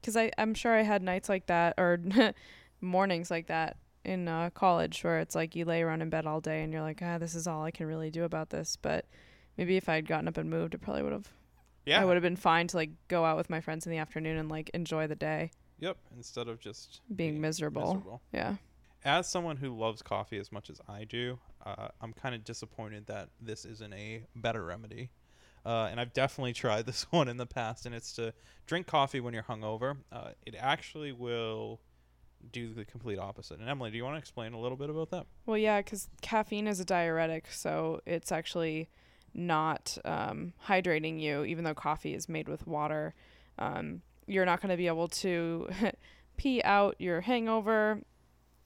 because 0.00 0.16
I 0.16 0.30
I'm 0.38 0.54
sure 0.54 0.72
I 0.72 0.82
had 0.82 1.02
nights 1.02 1.28
like 1.28 1.46
that 1.46 1.74
or 1.78 2.00
mornings 2.80 3.30
like 3.30 3.46
that 3.46 3.76
in 4.04 4.28
uh, 4.28 4.50
college 4.50 5.04
where 5.04 5.20
it's 5.20 5.34
like 5.34 5.54
you 5.54 5.64
lay 5.64 5.82
around 5.82 6.02
in 6.02 6.10
bed 6.10 6.26
all 6.26 6.40
day 6.40 6.62
and 6.62 6.72
you're 6.72 6.82
like, 6.82 7.00
ah, 7.02 7.18
this 7.18 7.34
is 7.34 7.46
all 7.46 7.62
I 7.62 7.70
can 7.70 7.86
really 7.86 8.10
do 8.10 8.24
about 8.24 8.50
this. 8.50 8.76
But 8.80 9.06
maybe 9.56 9.76
if 9.76 9.88
I'd 9.88 10.08
gotten 10.08 10.28
up 10.28 10.36
and 10.36 10.50
moved, 10.50 10.74
it 10.74 10.80
probably 10.80 11.02
would 11.02 11.12
have. 11.12 11.28
Yeah. 11.86 12.00
I 12.00 12.04
would 12.04 12.14
have 12.14 12.22
been 12.22 12.36
fine 12.36 12.68
to 12.68 12.76
like 12.76 12.90
go 13.08 13.24
out 13.24 13.36
with 13.36 13.50
my 13.50 13.60
friends 13.60 13.86
in 13.86 13.92
the 13.92 13.98
afternoon 13.98 14.36
and 14.36 14.48
like 14.48 14.70
enjoy 14.74 15.06
the 15.06 15.16
day, 15.16 15.50
Yep. 15.82 15.96
Instead 16.16 16.46
of 16.46 16.60
just 16.60 17.00
being 17.14 17.40
miserable. 17.40 17.94
miserable. 17.94 18.22
Yeah. 18.32 18.54
As 19.04 19.28
someone 19.28 19.56
who 19.56 19.76
loves 19.76 20.00
coffee 20.00 20.38
as 20.38 20.52
much 20.52 20.70
as 20.70 20.80
I 20.88 21.02
do, 21.02 21.40
uh, 21.66 21.88
I'm 22.00 22.12
kind 22.12 22.36
of 22.36 22.44
disappointed 22.44 23.06
that 23.08 23.30
this 23.40 23.64
isn't 23.64 23.92
a 23.92 24.22
better 24.36 24.64
remedy. 24.64 25.10
Uh, 25.66 25.88
and 25.90 26.00
I've 26.00 26.12
definitely 26.12 26.52
tried 26.64 26.86
this 26.86 27.10
one 27.10 27.28
in 27.28 27.36
the 27.36 27.46
past, 27.46 27.84
and 27.84 27.96
it's 27.96 28.12
to 28.12 28.32
drink 28.66 28.86
coffee 28.86 29.18
when 29.18 29.34
you're 29.34 29.42
hungover. 29.42 29.96
Uh, 30.12 30.30
it 30.46 30.54
actually 30.56 31.10
will 31.10 31.80
do 32.52 32.72
the 32.72 32.84
complete 32.84 33.18
opposite. 33.18 33.58
And 33.58 33.68
Emily, 33.68 33.90
do 33.90 33.96
you 33.96 34.04
want 34.04 34.14
to 34.14 34.20
explain 34.20 34.52
a 34.52 34.60
little 34.60 34.78
bit 34.78 34.88
about 34.88 35.10
that? 35.10 35.26
Well, 35.46 35.58
yeah, 35.58 35.80
because 35.80 36.08
caffeine 36.20 36.68
is 36.68 36.78
a 36.78 36.84
diuretic, 36.84 37.48
so 37.50 38.00
it's 38.06 38.30
actually 38.30 38.88
not 39.34 39.98
um, 40.04 40.52
hydrating 40.68 41.20
you, 41.20 41.44
even 41.44 41.64
though 41.64 41.74
coffee 41.74 42.14
is 42.14 42.28
made 42.28 42.48
with 42.48 42.68
water. 42.68 43.14
Um, 43.58 44.02
you're 44.26 44.46
not 44.46 44.60
going 44.60 44.70
to 44.70 44.76
be 44.76 44.86
able 44.86 45.08
to 45.08 45.68
pee 46.36 46.62
out 46.62 46.96
your 46.98 47.20
hangover 47.22 48.00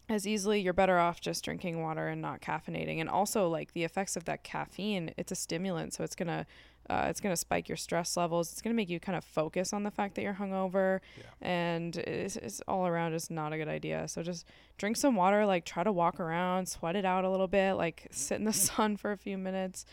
as 0.09 0.27
easily. 0.27 0.61
You're 0.61 0.73
better 0.73 0.99
off 0.99 1.21
just 1.21 1.45
drinking 1.45 1.83
water 1.83 2.09
and 2.09 2.23
not 2.23 2.41
caffeinating. 2.41 3.01
And 3.01 3.09
also, 3.09 3.49
like 3.49 3.73
the 3.73 3.85
effects 3.85 4.17
of 4.17 4.25
that 4.27 4.45
caffeine, 4.45 5.13
it's 5.17 5.33
a 5.33 5.35
stimulant, 5.35 5.95
so 5.95 6.05
it's 6.05 6.15
gonna 6.15 6.47
uh, 6.89 7.07
it's 7.09 7.21
gonna 7.21 7.37
spike 7.37 7.69
your 7.69 7.75
stress 7.77 8.17
levels. 8.17 8.53
It's 8.53 8.63
gonna 8.63 8.75
make 8.77 8.89
you 8.89 9.01
kind 9.01 9.19
of 9.19 9.25
focus 9.25 9.73
on 9.73 9.83
the 9.83 9.91
fact 9.91 10.15
that 10.15 10.23
you're 10.23 10.35
hungover, 10.35 11.01
Yeah. 11.19 11.25
and 11.49 11.97
it's, 11.97 12.37
it's 12.37 12.61
all 12.69 12.87
around 12.87 13.11
just 13.11 13.29
not 13.29 13.53
a 13.53 13.57
good 13.59 13.67
idea. 13.67 14.07
So 14.07 14.23
just 14.23 14.47
drink 14.79 14.97
some 14.97 15.17
water, 15.17 15.45
like 15.47 15.65
try 15.65 15.83
to 15.83 15.91
walk 15.91 16.21
around, 16.21 16.67
sweat 16.69 16.95
it 16.95 17.05
out 17.05 17.25
a 17.25 17.31
little 17.31 17.49
bit, 17.49 17.73
like 17.75 18.07
sit 18.13 18.37
in 18.39 18.45
the 18.45 18.53
sun 18.69 18.97
for 18.97 19.11
a 19.11 19.17
few 19.17 19.37
minutes, 19.37 19.85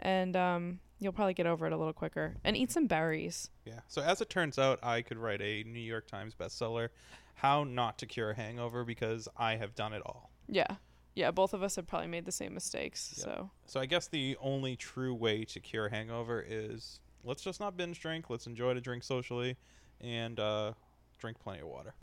and 0.00 0.34
um, 0.36 0.80
you'll 1.00 1.12
probably 1.12 1.34
get 1.34 1.46
over 1.46 1.66
it 1.66 1.72
a 1.72 1.76
little 1.76 1.92
quicker. 1.92 2.36
And 2.44 2.56
eat 2.56 2.70
some 2.70 2.86
berries. 2.86 3.50
Yeah. 3.64 3.80
So 3.88 4.02
as 4.02 4.20
it 4.20 4.30
turns 4.30 4.58
out, 4.58 4.78
I 4.82 5.02
could 5.02 5.18
write 5.18 5.40
a 5.40 5.64
New 5.64 5.80
York 5.80 6.06
Times 6.06 6.34
bestseller, 6.34 6.90
"How 7.34 7.64
Not 7.64 7.98
to 7.98 8.06
Cure 8.06 8.30
a 8.30 8.34
Hangover," 8.34 8.84
because 8.84 9.26
I 9.36 9.56
have 9.56 9.74
done 9.74 9.92
it 9.92 10.02
all. 10.04 10.30
Yeah, 10.46 10.76
yeah. 11.14 11.30
Both 11.30 11.54
of 11.54 11.62
us 11.62 11.76
have 11.76 11.86
probably 11.86 12.08
made 12.08 12.26
the 12.26 12.32
same 12.32 12.54
mistakes. 12.54 13.14
Yep. 13.16 13.24
So 13.24 13.50
So 13.66 13.80
I 13.80 13.86
guess 13.86 14.06
the 14.06 14.36
only 14.40 14.76
true 14.76 15.14
way 15.14 15.44
to 15.46 15.60
cure 15.60 15.86
a 15.86 15.90
hangover 15.90 16.44
is 16.46 17.00
let's 17.24 17.42
just 17.42 17.60
not 17.60 17.76
binge 17.76 18.00
drink. 18.00 18.30
Let's 18.30 18.46
enjoy 18.46 18.74
to 18.74 18.80
drink 18.80 19.02
socially, 19.02 19.56
and 20.00 20.38
uh, 20.38 20.72
drink 21.18 21.38
plenty 21.40 21.60
of 21.60 21.68
water. 21.68 21.94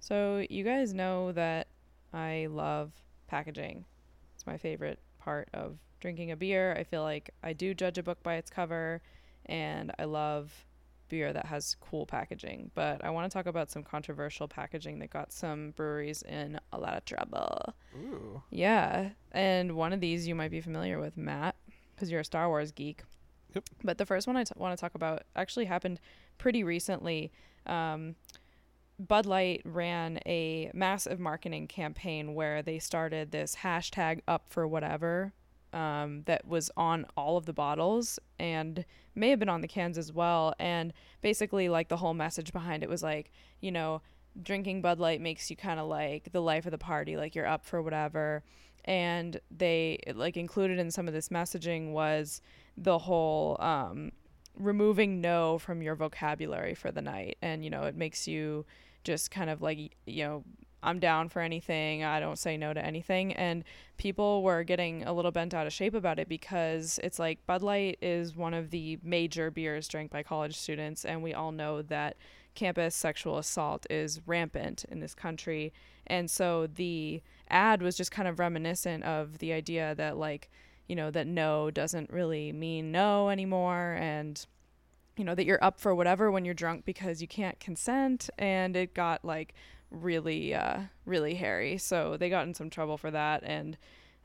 So 0.00 0.44
you 0.48 0.64
guys 0.64 0.94
know 0.94 1.32
that 1.32 1.68
I 2.12 2.48
love 2.50 2.92
packaging. 3.28 3.84
It's 4.34 4.46
my 4.46 4.56
favorite 4.56 4.98
part 5.18 5.48
of 5.52 5.78
drinking 6.00 6.30
a 6.30 6.36
beer. 6.36 6.74
I 6.78 6.84
feel 6.84 7.02
like 7.02 7.30
I 7.42 7.52
do 7.52 7.74
judge 7.74 7.98
a 7.98 8.02
book 8.02 8.22
by 8.22 8.34
its 8.34 8.50
cover 8.50 9.02
and 9.46 9.92
I 9.98 10.04
love 10.04 10.66
beer 11.10 11.32
that 11.32 11.46
has 11.46 11.76
cool 11.80 12.06
packaging. 12.06 12.70
But 12.74 13.04
I 13.04 13.10
want 13.10 13.30
to 13.30 13.34
talk 13.34 13.46
about 13.46 13.70
some 13.70 13.82
controversial 13.82 14.48
packaging 14.48 15.00
that 15.00 15.10
got 15.10 15.32
some 15.32 15.72
breweries 15.72 16.22
in 16.22 16.58
a 16.72 16.78
lot 16.78 16.96
of 16.96 17.04
trouble. 17.04 17.74
Ooh. 17.94 18.42
Yeah, 18.50 19.10
and 19.32 19.76
one 19.76 19.92
of 19.92 20.00
these 20.00 20.26
you 20.26 20.34
might 20.34 20.50
be 20.50 20.62
familiar 20.62 20.98
with, 20.98 21.18
Matt, 21.18 21.56
because 21.94 22.10
you're 22.10 22.20
a 22.20 22.24
Star 22.24 22.48
Wars 22.48 22.70
geek. 22.70 23.02
Yep. 23.54 23.64
But 23.84 23.98
the 23.98 24.06
first 24.06 24.26
one 24.26 24.36
I 24.36 24.44
t- 24.44 24.54
want 24.56 24.76
to 24.76 24.80
talk 24.80 24.94
about 24.94 25.24
actually 25.36 25.66
happened 25.66 26.00
pretty 26.38 26.64
recently. 26.64 27.32
Um, 27.66 28.14
Bud 28.98 29.26
Light 29.26 29.62
ran 29.64 30.20
a 30.26 30.70
massive 30.72 31.18
marketing 31.18 31.66
campaign 31.66 32.34
where 32.34 32.62
they 32.62 32.78
started 32.78 33.32
this 33.32 33.56
hashtag 33.56 34.20
up 34.28 34.44
for 34.50 34.68
whatever 34.68 35.32
um, 35.72 36.22
that 36.26 36.46
was 36.46 36.70
on 36.76 37.06
all 37.16 37.36
of 37.36 37.46
the 37.46 37.52
bottles 37.52 38.18
and 38.38 38.84
may 39.14 39.30
have 39.30 39.38
been 39.38 39.48
on 39.48 39.60
the 39.60 39.68
cans 39.68 39.98
as 39.98 40.12
well. 40.12 40.54
And 40.58 40.92
basically, 41.20 41.68
like 41.68 41.88
the 41.88 41.96
whole 41.96 42.14
message 42.14 42.52
behind 42.52 42.82
it 42.82 42.88
was 42.88 43.02
like, 43.02 43.30
you 43.60 43.72
know, 43.72 44.02
drinking 44.42 44.82
Bud 44.82 44.98
Light 44.98 45.20
makes 45.20 45.50
you 45.50 45.56
kind 45.56 45.80
of 45.80 45.88
like 45.88 46.32
the 46.32 46.42
life 46.42 46.66
of 46.66 46.72
the 46.72 46.78
party, 46.78 47.16
like 47.16 47.34
you're 47.34 47.46
up 47.46 47.64
for 47.64 47.82
whatever. 47.82 48.42
And 48.84 49.40
they 49.50 49.98
like 50.14 50.36
included 50.36 50.78
in 50.78 50.90
some 50.90 51.06
of 51.06 51.14
this 51.14 51.28
messaging 51.28 51.92
was 51.92 52.40
the 52.76 52.98
whole 52.98 53.56
um, 53.60 54.12
removing 54.56 55.20
no 55.20 55.58
from 55.58 55.82
your 55.82 55.94
vocabulary 55.94 56.74
for 56.74 56.90
the 56.90 57.02
night, 57.02 57.36
and 57.42 57.62
you 57.64 57.70
know 57.70 57.82
it 57.82 57.94
makes 57.94 58.26
you 58.26 58.64
just 59.04 59.30
kind 59.30 59.50
of 59.50 59.62
like 59.62 59.96
you 60.06 60.24
know 60.24 60.44
I'm 60.82 60.98
down 60.98 61.28
for 61.28 61.40
anything. 61.40 62.04
I 62.04 62.20
don't 62.20 62.38
say 62.38 62.56
no 62.56 62.72
to 62.72 62.84
anything. 62.84 63.32
And 63.34 63.64
people 63.96 64.42
were 64.42 64.62
getting 64.62 65.04
a 65.04 65.12
little 65.12 65.30
bent 65.30 65.54
out 65.54 65.66
of 65.66 65.72
shape 65.72 65.94
about 65.94 66.18
it 66.18 66.28
because 66.28 66.98
it's 67.02 67.18
like 67.18 67.46
Bud 67.46 67.62
Light 67.62 67.98
is 68.00 68.36
one 68.36 68.54
of 68.54 68.70
the 68.70 68.98
major 69.02 69.50
beers 69.50 69.88
drank 69.88 70.10
by 70.10 70.22
college 70.22 70.56
students. 70.56 71.04
And 71.04 71.22
we 71.22 71.34
all 71.34 71.52
know 71.52 71.82
that 71.82 72.16
campus 72.54 72.94
sexual 72.94 73.38
assault 73.38 73.86
is 73.90 74.20
rampant 74.26 74.84
in 74.88 75.00
this 75.00 75.14
country. 75.14 75.72
And 76.06 76.30
so 76.30 76.66
the 76.66 77.22
ad 77.48 77.82
was 77.82 77.96
just 77.96 78.10
kind 78.10 78.28
of 78.28 78.38
reminiscent 78.38 79.04
of 79.04 79.38
the 79.38 79.52
idea 79.52 79.94
that, 79.96 80.16
like, 80.16 80.50
you 80.88 80.96
know, 80.96 81.10
that 81.10 81.26
no 81.26 81.70
doesn't 81.70 82.10
really 82.10 82.52
mean 82.52 82.90
no 82.90 83.28
anymore. 83.28 83.96
And 84.00 84.44
you 85.16 85.24
know 85.24 85.34
that 85.34 85.44
you're 85.44 85.62
up 85.62 85.78
for 85.78 85.94
whatever 85.94 86.30
when 86.30 86.46
you're 86.46 86.54
drunk 86.54 86.86
because 86.86 87.20
you 87.20 87.28
can't 87.28 87.60
consent 87.60 88.30
and 88.38 88.74
it 88.74 88.94
got 88.94 89.22
like 89.22 89.54
really 89.90 90.54
uh 90.54 90.80
really 91.04 91.34
hairy 91.34 91.76
so 91.78 92.16
they 92.16 92.28
got 92.30 92.46
in 92.46 92.54
some 92.54 92.70
trouble 92.70 92.96
for 92.96 93.10
that 93.10 93.42
and 93.44 93.76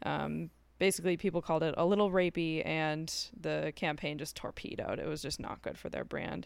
um 0.05 0.49
basically 0.77 1.17
people 1.17 1.41
called 1.41 1.63
it 1.63 1.73
a 1.77 1.85
little 1.85 2.11
rapey 2.11 2.61
and 2.65 3.29
the 3.39 3.73
campaign 3.75 4.17
just 4.17 4.35
torpedoed 4.35 4.99
it 4.99 5.07
was 5.07 5.21
just 5.21 5.39
not 5.39 5.61
good 5.61 5.77
for 5.77 5.89
their 5.89 6.03
brand 6.03 6.45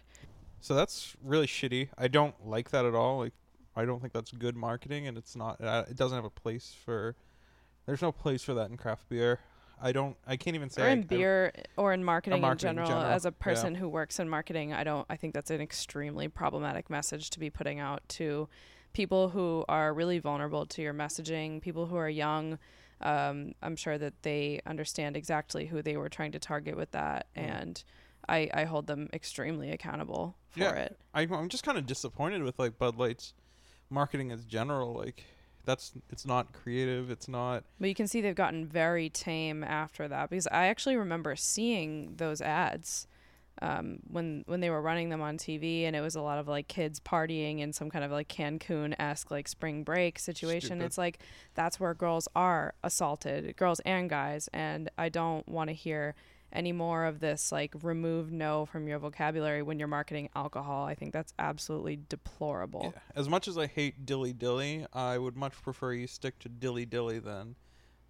So 0.61 0.75
that's 0.75 1.15
really 1.23 1.47
shitty. 1.47 1.89
I 1.97 2.07
don't 2.09 2.35
like 2.45 2.71
that 2.71 2.85
at 2.85 2.93
all. 2.93 3.19
Like, 3.19 3.33
I 3.77 3.85
don't 3.85 4.01
think 4.01 4.11
that's 4.11 4.31
good 4.33 4.57
marketing, 4.57 5.07
and 5.07 5.17
it's 5.17 5.33
not. 5.33 5.61
Uh, 5.61 5.85
it 5.89 5.95
doesn't 5.95 6.17
have 6.17 6.25
a 6.25 6.29
place 6.29 6.75
for. 6.83 7.15
There's 7.85 8.01
no 8.01 8.11
place 8.11 8.43
for 8.43 8.53
that 8.55 8.69
in 8.69 8.75
craft 8.75 9.07
beer. 9.07 9.39
I 9.81 9.93
don't. 9.93 10.17
I 10.27 10.35
can't 10.35 10.55
even 10.55 10.69
say. 10.69 10.81
or 10.81 10.89
in 10.89 10.99
I- 10.99 11.03
beer 11.03 11.53
or 11.77 11.93
in 11.93 12.03
marketing, 12.03 12.41
marketing 12.41 12.71
in, 12.71 12.79
in 12.79 12.85
general, 12.85 12.89
general, 13.01 13.15
as 13.15 13.25
a 13.25 13.29
yeah. 13.29 13.43
person 13.43 13.75
who 13.75 13.87
works 13.87 14.19
in 14.19 14.27
marketing 14.27 14.73
i 14.73 14.83
don't 14.83 15.05
i 15.09 15.15
think 15.15 15.33
that's 15.33 15.49
an 15.49 15.61
extremely 15.61 16.27
problematic 16.27 16.89
message 16.89 17.29
to 17.29 17.39
be 17.39 17.49
putting 17.49 17.79
out 17.79 18.01
to 18.09 18.49
people 18.93 19.29
who 19.29 19.63
are 19.69 19.93
really 19.93 20.19
vulnerable 20.19 20.65
to 20.65 20.81
your 20.81 20.93
messaging, 20.93 21.61
people 21.61 21.85
who 21.87 21.95
are 21.95 22.09
young. 22.09 22.57
Um, 23.01 23.53
I'm 23.61 23.75
sure 23.75 23.97
that 23.97 24.21
they 24.23 24.59
understand 24.65 25.15
exactly 25.15 25.67
who 25.67 25.81
they 25.81 25.95
were 25.95 26.09
trying 26.09 26.33
to 26.33 26.39
target 26.39 26.75
with 26.75 26.91
that, 26.91 27.27
Mm. 27.35 27.41
and 27.43 27.83
I, 28.27 28.49
I 28.53 28.63
hold 28.65 28.87
them 28.87 29.09
extremely 29.13 29.71
accountable 29.71 30.35
for 30.49 30.59
Yeah. 30.59 30.73
it. 30.73 30.99
I, 31.13 31.21
I'm 31.21 31.49
just 31.49 31.63
kind 31.63 31.77
of 31.77 31.85
disappointed 31.85 32.43
with 32.43 32.59
like 32.59 32.77
Bud 32.77 32.97
Light's 32.97 33.33
marketing 33.89 34.31
as 34.31 34.43
general. 34.45 34.93
Like, 34.93 35.23
that's 35.65 35.93
it's 36.09 36.25
not 36.25 36.51
creative. 36.51 37.09
It's 37.09 37.27
not. 37.27 37.63
But 37.79 37.89
you 37.89 37.95
can 37.95 38.07
see 38.07 38.21
they've 38.21 38.35
gotten 38.35 38.65
very 38.67 39.09
tame 39.09 39.63
after 39.63 40.07
that 40.07 40.29
because 40.29 40.47
I 40.47 40.65
actually 40.67 40.97
remember 40.97 41.35
seeing 41.35 42.15
those 42.17 42.41
ads 42.41 43.07
um, 43.61 43.99
when 44.07 44.43
when 44.47 44.59
they 44.59 44.69
were 44.69 44.81
running 44.81 45.09
them 45.09 45.21
on 45.21 45.37
TV, 45.37 45.83
and 45.83 45.95
it 45.95 46.01
was 46.01 46.15
a 46.15 46.21
lot 46.21 46.39
of 46.39 46.47
like 46.47 46.67
kids 46.67 46.99
partying 46.99 47.59
in 47.59 47.73
some 47.73 47.89
kind 47.89 48.05
of 48.05 48.11
like 48.11 48.27
Cancun 48.27 48.95
esque 48.99 49.31
like 49.31 49.47
spring 49.47 49.83
break 49.83 50.19
situation. 50.19 50.77
Stupid. 50.77 50.85
It's 50.85 50.97
like 50.97 51.19
that's 51.55 51.79
where 51.79 51.93
girls 51.93 52.27
are 52.35 52.73
assaulted, 52.83 53.55
girls 53.57 53.79
and 53.81 54.09
guys, 54.09 54.49
and 54.53 54.89
I 54.97 55.09
don't 55.09 55.47
want 55.47 55.69
to 55.69 55.73
hear 55.73 56.15
any 56.51 56.71
more 56.71 57.05
of 57.05 57.19
this 57.19 57.51
like 57.51 57.73
remove 57.83 58.31
no 58.31 58.65
from 58.65 58.87
your 58.87 58.99
vocabulary 58.99 59.61
when 59.61 59.79
you're 59.79 59.87
marketing 59.87 60.29
alcohol. 60.35 60.85
I 60.85 60.95
think 60.95 61.13
that's 61.13 61.33
absolutely 61.37 61.99
deplorable. 62.09 62.93
Yeah. 62.93 63.01
As 63.15 63.29
much 63.29 63.47
as 63.47 63.57
I 63.57 63.67
hate 63.67 64.05
dilly 64.05 64.33
dilly, 64.33 64.85
I 64.93 65.17
would 65.17 65.35
much 65.35 65.61
prefer 65.61 65.93
you 65.93 66.07
stick 66.07 66.39
to 66.39 66.49
dilly 66.49 66.85
dilly 66.85 67.19
than. 67.19 67.55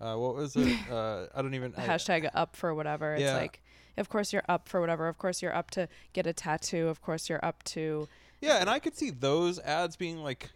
Uh, 0.01 0.15
what 0.15 0.35
was 0.35 0.55
it? 0.55 0.77
uh, 0.91 1.27
I 1.35 1.41
don't 1.41 1.53
even. 1.53 1.73
I- 1.77 1.87
hashtag 1.87 2.29
up 2.33 2.55
for 2.55 2.73
whatever. 2.73 3.13
It's 3.13 3.23
Yeah. 3.23 3.35
like, 3.37 3.61
of 3.97 4.09
course 4.09 4.31
you're 4.33 4.43
up 4.47 4.69
for 4.69 4.79
whatever. 4.79 5.07
Of 5.07 5.17
course 5.17 5.41
you're 5.41 5.55
up 5.55 5.71
to 5.71 5.87
get 6.13 6.25
a 6.27 6.33
tattoo. 6.33 6.87
Of 6.87 7.01
course 7.01 7.29
you're 7.29 7.43
up 7.43 7.63
to. 7.65 8.07
Yeah, 8.41 8.57
and 8.61 8.69
I 8.69 8.79
could 8.79 8.95
see 8.95 9.09
those 9.09 9.59
ads 9.59 9.95
being 9.97 10.17
like 10.23 10.49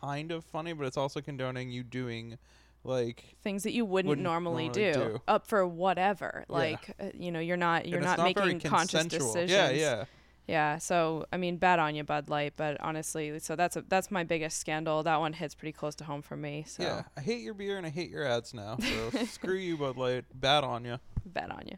kind 0.00 0.32
of 0.32 0.44
funny, 0.44 0.72
but 0.72 0.86
it's 0.86 0.96
also 0.96 1.20
condoning 1.20 1.70
you 1.70 1.82
doing 1.82 2.38
like 2.84 3.36
Things 3.42 3.64
that 3.64 3.72
you 3.72 3.84
wouldn't, 3.84 4.08
Wouldn't 4.08 4.22
normally, 4.24 4.68
normally 4.68 4.92
do. 4.92 4.98
do. 5.16 5.20
up 5.28 5.46
for 5.46 5.66
whatever. 5.66 6.44
Yeah. 6.48 6.54
Like 6.56 6.90
uh, 7.00 7.06
you 7.14 7.30
know, 7.32 7.40
you're 7.40 7.56
not 7.56 7.86
you're 7.86 8.00
not, 8.00 8.18
not 8.18 8.34
making 8.34 8.60
conscious 8.60 9.04
decisions. 9.06 9.50
Yeah, 9.50 9.70
yeah. 9.70 10.04
Yeah, 10.46 10.78
So 10.78 11.26
I 11.32 11.36
mean, 11.38 11.56
bad 11.56 11.78
on 11.78 11.94
you, 11.94 12.04
Bud 12.04 12.28
Light. 12.28 12.54
But 12.56 12.80
honestly, 12.80 13.38
so 13.40 13.56
that's 13.56 13.76
a, 13.76 13.82
that's 13.88 14.10
my 14.10 14.22
biggest 14.22 14.58
scandal. 14.58 15.02
That 15.02 15.18
one 15.18 15.32
hits 15.32 15.54
pretty 15.54 15.72
close 15.72 15.94
to 15.96 16.04
home 16.04 16.22
for 16.22 16.36
me. 16.36 16.64
So 16.66 16.82
Yeah, 16.82 17.02
I 17.16 17.20
hate 17.20 17.40
your 17.42 17.54
beer 17.54 17.76
and 17.78 17.86
I 17.86 17.90
hate 17.90 18.10
your 18.10 18.24
ads 18.24 18.54
now. 18.54 18.76
So 18.78 19.24
screw 19.26 19.56
you, 19.56 19.76
Bud 19.76 19.96
Light. 19.96 20.24
Bad 20.34 20.62
on 20.64 20.84
you. 20.84 20.98
bad 21.24 21.50
on 21.50 21.62
you. 21.66 21.76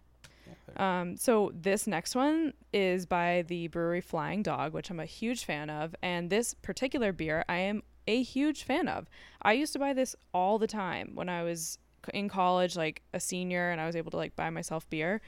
Um, 0.76 1.16
so 1.16 1.50
this 1.54 1.87
next 1.87 2.14
one 2.14 2.52
is 2.72 3.07
by 3.07 3.42
the 3.48 3.68
brewery 3.68 4.00
Flying 4.00 4.42
Dog, 4.42 4.74
which 4.74 4.90
I'm 4.90 5.00
a 5.00 5.07
huge 5.07 5.44
fan 5.44 5.70
of, 5.70 5.94
and 6.02 6.31
this 6.31 6.54
particular 6.54 7.12
beer 7.12 7.44
I 7.48 7.57
am 7.57 7.83
a 8.07 8.22
huge 8.22 8.62
fan 8.64 8.87
of. 8.87 9.09
I 9.42 9.52
used 9.54 9.72
to 9.72 9.78
buy 9.78 9.92
this 9.92 10.14
all 10.33 10.59
the 10.59 10.66
time 10.66 11.12
when 11.14 11.28
I 11.28 11.42
was 11.42 11.78
in 12.14 12.28
college, 12.28 12.76
like 12.76 13.02
a 13.12 13.18
senior, 13.20 13.70
and 13.70 13.81
I 13.81 13.87
was 13.87 13.96
able 13.96 14.11
to 14.12 14.16
like 14.16 14.37
buy 14.37 14.50
myself 14.50 14.88
beer. 14.88 15.20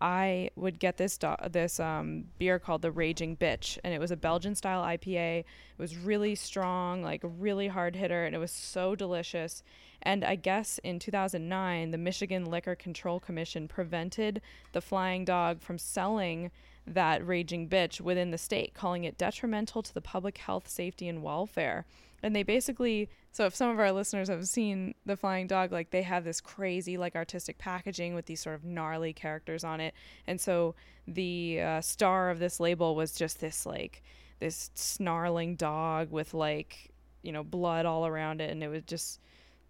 I 0.00 0.50
would 0.56 0.78
get 0.78 0.96
this 0.96 1.18
do- 1.18 1.34
this 1.50 1.80
um, 1.80 2.24
beer 2.38 2.58
called 2.58 2.82
the 2.82 2.90
Raging 2.90 3.36
Bitch, 3.36 3.78
and 3.82 3.92
it 3.92 3.98
was 3.98 4.10
a 4.10 4.16
Belgian 4.16 4.54
style 4.54 4.82
IPA. 4.82 5.40
It 5.40 5.46
was 5.78 5.96
really 5.96 6.34
strong, 6.34 7.02
like 7.02 7.20
really 7.24 7.68
hard 7.68 7.96
hitter, 7.96 8.24
and 8.24 8.34
it 8.34 8.38
was 8.38 8.52
so 8.52 8.94
delicious. 8.94 9.62
And 10.02 10.24
I 10.24 10.36
guess 10.36 10.78
in 10.84 10.98
2009, 10.98 11.90
the 11.90 11.98
Michigan 11.98 12.44
Liquor 12.44 12.76
Control 12.76 13.18
Commission 13.18 13.66
prevented 13.66 14.40
the 14.72 14.80
Flying 14.80 15.24
Dog 15.24 15.60
from 15.60 15.78
selling 15.78 16.50
that 16.86 17.26
Raging 17.26 17.68
Bitch 17.68 18.00
within 18.00 18.30
the 18.30 18.38
state, 18.38 18.74
calling 18.74 19.04
it 19.04 19.18
detrimental 19.18 19.82
to 19.82 19.92
the 19.92 20.00
public 20.00 20.38
health, 20.38 20.68
safety, 20.68 21.08
and 21.08 21.22
welfare. 21.22 21.84
And 22.22 22.34
they 22.34 22.42
basically, 22.42 23.08
so 23.38 23.44
if 23.44 23.54
some 23.54 23.70
of 23.70 23.78
our 23.78 23.92
listeners 23.92 24.26
have 24.26 24.48
seen 24.48 24.96
the 25.06 25.16
Flying 25.16 25.46
Dog, 25.46 25.70
like 25.70 25.90
they 25.90 26.02
have 26.02 26.24
this 26.24 26.40
crazy, 26.40 26.96
like 26.96 27.14
artistic 27.14 27.56
packaging 27.56 28.16
with 28.16 28.26
these 28.26 28.40
sort 28.40 28.56
of 28.56 28.64
gnarly 28.64 29.12
characters 29.12 29.62
on 29.62 29.80
it. 29.80 29.94
And 30.26 30.40
so 30.40 30.74
the 31.06 31.60
uh, 31.60 31.80
star 31.80 32.30
of 32.30 32.40
this 32.40 32.58
label 32.58 32.96
was 32.96 33.12
just 33.12 33.40
this, 33.40 33.64
like, 33.64 34.02
this 34.40 34.72
snarling 34.74 35.54
dog 35.54 36.10
with, 36.10 36.34
like, 36.34 36.90
you 37.22 37.30
know, 37.30 37.44
blood 37.44 37.86
all 37.86 38.08
around 38.08 38.40
it. 38.40 38.50
And 38.50 38.60
it 38.60 38.66
was 38.66 38.82
just 38.82 39.20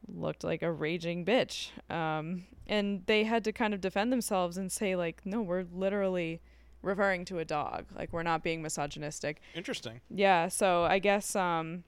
looked 0.07 0.45
like 0.45 0.63
a 0.63 0.73
raging 0.73 1.27
bitch. 1.27 1.69
Um, 1.91 2.45
and 2.67 3.03
they 3.05 3.25
had 3.25 3.45
to 3.45 3.53
kind 3.53 3.75
of 3.75 3.83
defend 3.83 4.11
themselves 4.11 4.57
and 4.57 4.73
say, 4.73 4.97
like, 4.97 5.21
no, 5.27 5.43
we're 5.43 5.67
literally 5.71 6.41
referring 6.81 7.27
to 7.27 7.39
a 7.39 7.45
dog. 7.45 7.85
Like, 7.95 8.15
we're 8.15 8.23
not 8.23 8.43
being 8.43 8.63
misogynistic. 8.63 9.43
Interesting. 9.55 10.01
Yeah, 10.09 10.49
so 10.49 10.85
I 10.85 11.01
guess 11.01 11.37
um, 11.37 11.85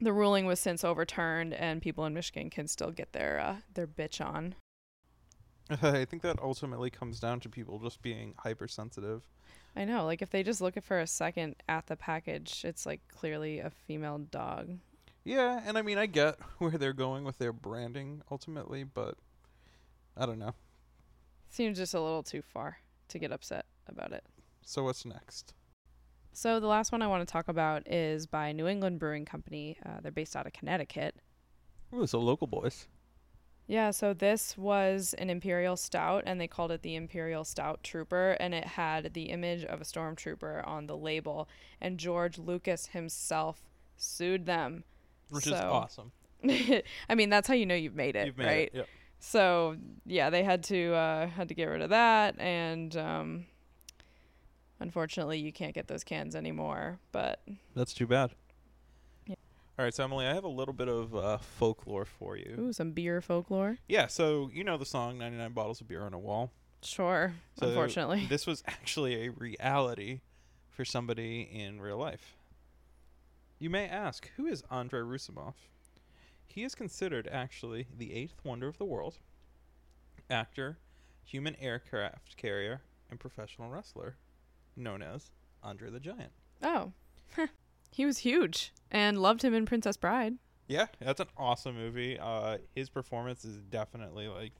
the 0.00 0.12
ruling 0.12 0.46
was 0.46 0.60
since 0.60 0.84
overturned, 0.84 1.54
and 1.54 1.82
people 1.82 2.04
in 2.04 2.14
Michigan 2.14 2.50
can 2.50 2.68
still 2.68 2.90
get 2.90 3.12
their 3.12 3.38
uh, 3.38 3.56
their 3.74 3.86
bitch 3.86 4.24
on. 4.24 4.54
I 5.82 6.04
think 6.04 6.22
that 6.22 6.38
ultimately 6.40 6.90
comes 6.90 7.18
down 7.18 7.40
to 7.40 7.48
people 7.48 7.78
just 7.80 8.02
being 8.02 8.34
hypersensitive. 8.38 9.28
I 9.74 9.84
know, 9.84 10.04
like 10.04 10.22
if 10.22 10.30
they 10.30 10.42
just 10.42 10.60
look 10.60 10.76
at 10.76 10.84
for 10.84 11.00
a 11.00 11.06
second 11.06 11.56
at 11.68 11.86
the 11.86 11.96
package, 11.96 12.64
it's 12.64 12.86
like 12.86 13.00
clearly 13.08 13.58
a 13.58 13.70
female 13.70 14.18
dog. 14.18 14.78
Yeah, 15.24 15.60
and 15.66 15.76
I 15.76 15.82
mean 15.82 15.98
I 15.98 16.06
get 16.06 16.38
where 16.58 16.72
they're 16.72 16.92
going 16.92 17.24
with 17.24 17.38
their 17.38 17.52
branding 17.52 18.22
ultimately, 18.30 18.84
but 18.84 19.16
I 20.16 20.24
don't 20.24 20.38
know. 20.38 20.54
Seems 21.50 21.78
just 21.78 21.94
a 21.94 22.00
little 22.00 22.22
too 22.22 22.42
far 22.42 22.78
to 23.08 23.18
get 23.18 23.32
upset 23.32 23.66
about 23.88 24.12
it. 24.12 24.24
So 24.64 24.84
what's 24.84 25.04
next? 25.04 25.54
So 26.36 26.60
the 26.60 26.66
last 26.66 26.92
one 26.92 27.00
I 27.00 27.06
want 27.06 27.26
to 27.26 27.32
talk 27.32 27.48
about 27.48 27.90
is 27.90 28.26
by 28.26 28.52
New 28.52 28.66
England 28.66 28.98
Brewing 28.98 29.24
Company. 29.24 29.78
Uh, 29.86 30.00
they're 30.02 30.12
based 30.12 30.36
out 30.36 30.46
of 30.46 30.52
Connecticut. 30.52 31.16
Ooh, 31.94 32.02
it's 32.02 32.12
a 32.12 32.18
local 32.18 32.46
boys. 32.46 32.88
Yeah, 33.66 33.90
so 33.90 34.12
this 34.12 34.54
was 34.58 35.14
an 35.16 35.30
Imperial 35.30 35.78
Stout, 35.78 36.24
and 36.26 36.38
they 36.38 36.46
called 36.46 36.72
it 36.72 36.82
the 36.82 36.94
Imperial 36.94 37.42
Stout 37.42 37.82
Trooper, 37.82 38.36
and 38.38 38.52
it 38.52 38.66
had 38.66 39.14
the 39.14 39.30
image 39.30 39.64
of 39.64 39.80
a 39.80 39.84
stormtrooper 39.84 40.66
on 40.68 40.86
the 40.86 40.96
label. 40.96 41.48
And 41.80 41.96
George 41.96 42.36
Lucas 42.36 42.88
himself 42.88 43.62
sued 43.96 44.44
them. 44.44 44.84
Which 45.30 45.46
is 45.46 45.54
awesome. 45.54 46.12
I 46.44 47.14
mean, 47.14 47.30
that's 47.30 47.48
how 47.48 47.54
you 47.54 47.64
know 47.64 47.74
you've 47.74 47.96
made 47.96 48.14
it, 48.14 48.26
You've 48.26 48.36
made 48.36 48.46
right? 48.46 48.70
it. 48.74 48.74
Yep. 48.74 48.88
So 49.20 49.76
yeah, 50.04 50.28
they 50.28 50.44
had 50.44 50.64
to 50.64 50.92
uh, 50.92 51.28
had 51.28 51.48
to 51.48 51.54
get 51.54 51.64
rid 51.64 51.80
of 51.80 51.88
that, 51.88 52.38
and 52.38 52.94
um, 52.94 53.46
unfortunately, 54.80 55.38
you 55.38 55.52
can't 55.52 55.74
get 55.74 55.88
those 55.88 56.04
cans 56.04 56.34
anymore. 56.36 56.98
But 57.12 57.40
That's 57.74 57.92
too 57.94 58.06
bad. 58.06 58.30
Yeah. 59.26 59.34
All 59.78 59.84
right, 59.84 59.94
so 59.94 60.04
Emily, 60.04 60.26
I 60.26 60.34
have 60.34 60.44
a 60.44 60.48
little 60.48 60.74
bit 60.74 60.88
of 60.88 61.14
uh, 61.14 61.38
folklore 61.38 62.04
for 62.04 62.36
you. 62.36 62.56
ooh, 62.58 62.72
some 62.72 62.92
beer 62.92 63.20
folklore. 63.20 63.78
Yeah, 63.88 64.06
so 64.06 64.50
you 64.52 64.64
know 64.64 64.76
the 64.78 64.86
song 64.86 65.18
99 65.18 65.52
Bottles 65.52 65.80
of 65.80 65.88
Beer 65.88 66.02
on 66.02 66.14
a 66.14 66.18
Wall. 66.18 66.50
Sure. 66.82 67.32
So 67.58 67.66
unfortunately, 67.68 68.26
This 68.28 68.46
was 68.46 68.62
actually 68.66 69.26
a 69.26 69.30
reality 69.30 70.20
for 70.70 70.84
somebody 70.84 71.40
in 71.42 71.80
real 71.80 71.96
life. 71.98 72.36
You 73.58 73.70
may 73.70 73.88
ask, 73.88 74.30
who 74.36 74.46
is 74.46 74.62
Andre 74.70 75.00
Roussimoff? 75.00 75.54
He 76.46 76.62
is 76.64 76.74
considered 76.74 77.26
actually 77.32 77.86
the 77.96 78.12
eighth 78.14 78.36
wonder 78.44 78.68
of 78.68 78.76
the 78.78 78.84
world, 78.84 79.18
actor, 80.30 80.78
human 81.24 81.56
aircraft 81.60 82.36
carrier, 82.36 82.82
and 83.10 83.18
professional 83.20 83.70
wrestler, 83.70 84.16
known 84.76 85.02
as 85.02 85.30
Andre 85.62 85.90
the 85.90 86.00
Giant. 86.00 86.32
oh, 86.62 86.92
he 87.90 88.04
was 88.06 88.18
huge, 88.18 88.72
and 88.90 89.18
loved 89.18 89.42
him 89.42 89.54
in 89.54 89.66
Princess 89.66 89.96
Bride. 89.96 90.34
Yeah, 90.68 90.86
that's 91.00 91.20
an 91.20 91.28
awesome 91.36 91.76
movie. 91.76 92.18
Uh, 92.18 92.58
his 92.74 92.88
performance 92.90 93.44
is 93.44 93.58
definitely 93.62 94.28
like 94.28 94.52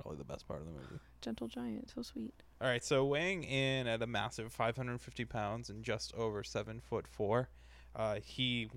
probably 0.00 0.18
the 0.18 0.24
best 0.24 0.46
part 0.46 0.60
of 0.60 0.66
the 0.66 0.72
movie. 0.72 0.98
Gentle 1.20 1.48
giant, 1.48 1.90
so 1.94 2.02
sweet. 2.02 2.34
All 2.60 2.68
right, 2.68 2.84
so 2.84 3.04
weighing 3.04 3.44
in 3.44 3.86
at 3.86 4.02
a 4.02 4.06
massive 4.06 4.52
550 4.52 5.24
pounds 5.24 5.70
and 5.70 5.84
just 5.84 6.14
over 6.14 6.42
seven 6.42 6.80
foot 6.80 7.06
four, 7.06 7.48
uh, 7.94 8.16
he 8.22 8.68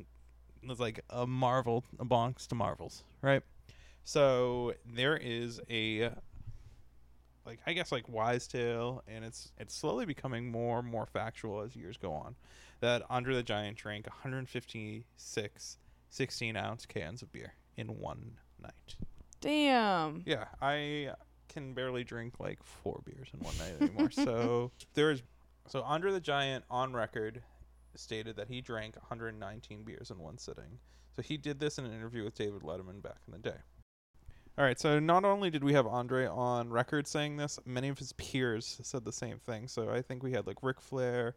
was 0.68 0.80
like 0.80 1.04
a 1.10 1.26
marvel 1.26 1.84
amongst 2.00 2.50
to 2.50 2.56
marvels, 2.56 3.04
right? 3.22 3.44
So 4.04 4.74
there 4.86 5.18
is 5.18 5.60
a 5.70 6.12
like 7.46 7.60
I 7.66 7.74
guess 7.74 7.92
like 7.92 8.08
wise 8.08 8.48
tale, 8.48 9.04
and 9.08 9.26
it's 9.26 9.52
it's 9.58 9.76
slowly 9.76 10.06
becoming 10.06 10.52
more 10.52 10.80
and 10.80 10.88
more 10.88 11.06
factual 11.06 11.62
as 11.62 11.76
years 11.76 11.98
go 11.98 12.14
on. 12.14 12.36
That 12.80 13.04
Andre 13.10 13.36
the 13.36 13.44
Giant 13.44 13.78
drank 13.78 14.08
156 14.08 15.78
16 16.10 16.56
ounce 16.58 16.86
cans 16.86 17.22
of 17.22 17.32
beer 17.32 17.54
in 17.78 18.00
one 18.00 18.38
night. 18.62 18.96
Damn. 19.40 20.24
Yeah, 20.26 20.46
I 20.62 21.12
can 21.50 21.74
barely 21.74 22.04
drink 22.04 22.36
like 22.40 22.64
four 22.64 23.02
beers 23.06 23.30
in 23.34 23.40
one 23.40 23.58
night 23.58 23.82
anymore. 23.82 24.12
so 24.12 24.72
there's 24.94 25.24
so 25.68 25.82
Andre 25.84 26.12
the 26.12 26.20
Giant 26.20 26.64
on 26.70 26.94
record 26.94 27.42
stated 27.96 28.36
that 28.38 28.48
he 28.48 28.62
drank 28.62 28.96
119 28.96 29.84
beers 29.84 30.12
in 30.12 30.20
one 30.20 30.38
sitting. 30.38 30.80
So 31.16 31.22
he 31.22 31.38
did 31.38 31.60
this 31.60 31.78
in 31.78 31.86
an 31.86 31.94
interview 31.94 32.24
with 32.24 32.36
David 32.36 32.62
Letterman 32.62 33.02
back 33.02 33.18
in 33.28 33.34
the 33.34 33.40
day. 33.40 33.58
All 34.58 34.66
right, 34.66 34.80
so 34.80 35.00
not 35.00 35.24
only 35.24 35.50
did 35.50 35.64
we 35.64 35.74
have 35.74 35.88
Andre 35.88 36.28
on 36.28 36.70
record 36.70 37.08
saying 37.08 37.38
this, 37.38 37.58
many 37.66 37.88
of 37.88 37.98
his 37.98 38.12
peers 38.14 38.80
said 38.84 39.06
the 39.06 39.12
same 39.12 39.40
thing. 39.40 39.68
So 39.68 39.90
I 39.90 40.02
think 40.02 40.24
we 40.24 40.34
had 40.34 40.46
like 40.46 40.58
Ric 40.62 40.82
Flair, 40.82 41.36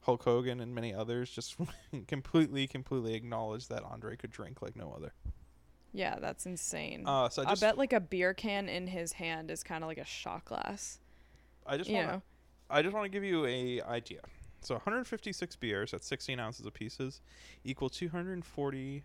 Hulk 0.00 0.22
Hogan 0.22 0.60
and 0.60 0.74
many 0.74 0.92
others 0.92 1.30
just 1.30 1.56
completely, 2.08 2.66
completely 2.66 3.14
acknowledged 3.14 3.70
that 3.70 3.82
Andre 3.84 4.16
could 4.16 4.32
drink 4.32 4.62
like 4.62 4.76
no 4.76 4.92
other. 4.96 5.12
Yeah, 5.92 6.18
that's 6.20 6.44
insane. 6.44 7.04
Uh, 7.06 7.28
so 7.28 7.42
I 7.44 7.52
I 7.52 7.54
bet 7.54 7.78
like 7.78 7.92
a 7.92 8.00
beer 8.00 8.34
can 8.34 8.68
in 8.68 8.86
his 8.86 9.12
hand 9.12 9.50
is 9.50 9.62
kind 9.62 9.82
of 9.82 9.88
like 9.88 9.98
a 9.98 10.04
shot 10.04 10.44
glass. 10.44 10.98
I 11.66 11.76
just 11.76 11.90
want 11.90 12.08
to. 12.08 12.22
I 12.68 12.82
just 12.82 12.94
want 12.94 13.04
to 13.04 13.08
give 13.08 13.24
you 13.24 13.46
a 13.46 13.80
idea. 13.82 14.20
So 14.60 14.74
156 14.74 15.56
beers 15.56 15.94
at 15.94 16.02
16 16.02 16.40
ounces 16.40 16.66
of 16.66 16.74
pieces 16.74 17.20
equal 17.64 17.88
240, 17.88 19.02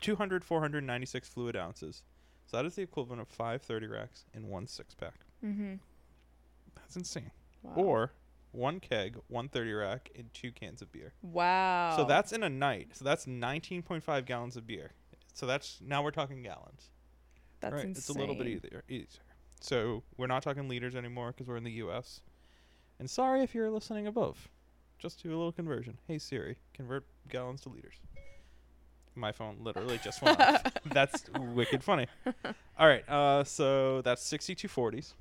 200, 0.00 0.44
496 0.44 1.28
fluid 1.28 1.56
ounces. 1.56 2.02
So 2.52 2.58
that 2.58 2.66
is 2.66 2.74
the 2.74 2.82
equivalent 2.82 3.22
of 3.22 3.28
five 3.28 3.62
30 3.62 3.86
racks 3.86 4.26
in 4.34 4.46
one 4.48 4.66
six 4.66 4.94
pack. 4.94 5.14
Mm-hmm. 5.42 5.76
That's 6.76 6.96
insane. 6.96 7.30
Wow. 7.62 7.72
Or 7.76 8.12
one 8.50 8.78
keg, 8.78 9.16
one 9.28 9.48
30 9.48 9.72
rack, 9.72 10.10
and 10.14 10.32
two 10.34 10.52
cans 10.52 10.82
of 10.82 10.92
beer. 10.92 11.14
wow. 11.22 11.94
So 11.96 12.04
that's 12.04 12.30
in 12.32 12.42
a 12.42 12.50
night. 12.50 12.88
So 12.92 13.06
that's 13.06 13.24
19.5 13.24 14.26
gallons 14.26 14.56
of 14.58 14.66
beer. 14.66 14.90
So 15.32 15.46
that's 15.46 15.80
now 15.80 16.02
we're 16.02 16.10
talking 16.10 16.42
gallons. 16.42 16.90
that's 17.60 17.72
right? 17.72 17.84
insane. 17.86 17.96
It's 17.96 18.08
a 18.10 18.12
little 18.12 18.34
bit 18.34 18.48
easier. 18.48 18.84
easier. 18.86 19.22
So 19.62 20.02
we're 20.18 20.26
not 20.26 20.42
talking 20.42 20.68
liters 20.68 20.94
anymore 20.94 21.28
because 21.32 21.46
we're 21.48 21.56
in 21.56 21.64
the 21.64 21.72
U.S. 21.72 22.20
And 22.98 23.08
sorry 23.08 23.42
if 23.42 23.54
you're 23.54 23.70
listening 23.70 24.06
above. 24.06 24.50
Just 24.98 25.22
do 25.22 25.30
a 25.30 25.36
little 25.38 25.52
conversion. 25.52 25.96
Hey 26.06 26.18
Siri, 26.18 26.58
convert 26.74 27.06
gallons 27.30 27.62
to 27.62 27.70
liters. 27.70 27.94
My 29.14 29.32
phone 29.32 29.56
literally 29.60 29.98
just 30.02 30.22
went 30.22 30.40
off. 30.40 30.62
That's 30.86 31.24
wicked 31.38 31.84
funny. 31.84 32.06
All 32.78 32.86
right, 32.86 33.06
uh, 33.08 33.44
so 33.44 34.00
that's 34.02 34.22
62 34.22 34.66
40s. 34.68 35.12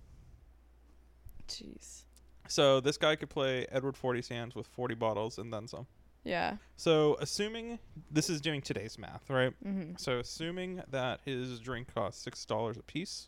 Jeez. 1.47 2.03
So 2.47 2.79
this 2.79 2.97
guy 2.97 3.15
could 3.15 3.29
play 3.29 3.65
Edward 3.71 3.97
40 3.97 4.33
Hands 4.33 4.55
with 4.55 4.67
40 4.67 4.95
bottles 4.95 5.37
and 5.37 5.53
then 5.53 5.67
some. 5.67 5.85
Yeah. 6.23 6.57
So 6.77 7.17
assuming 7.19 7.79
this 8.09 8.29
is 8.29 8.41
doing 8.41 8.61
today's 8.61 8.97
math, 8.97 9.29
right? 9.29 9.53
Mm-hmm. 9.65 9.93
So 9.97 10.19
assuming 10.19 10.81
that 10.89 11.19
his 11.25 11.59
drink 11.59 11.93
costs 11.93 12.23
six 12.23 12.45
dollars 12.45 12.77
a 12.77 12.83
piece 12.83 13.27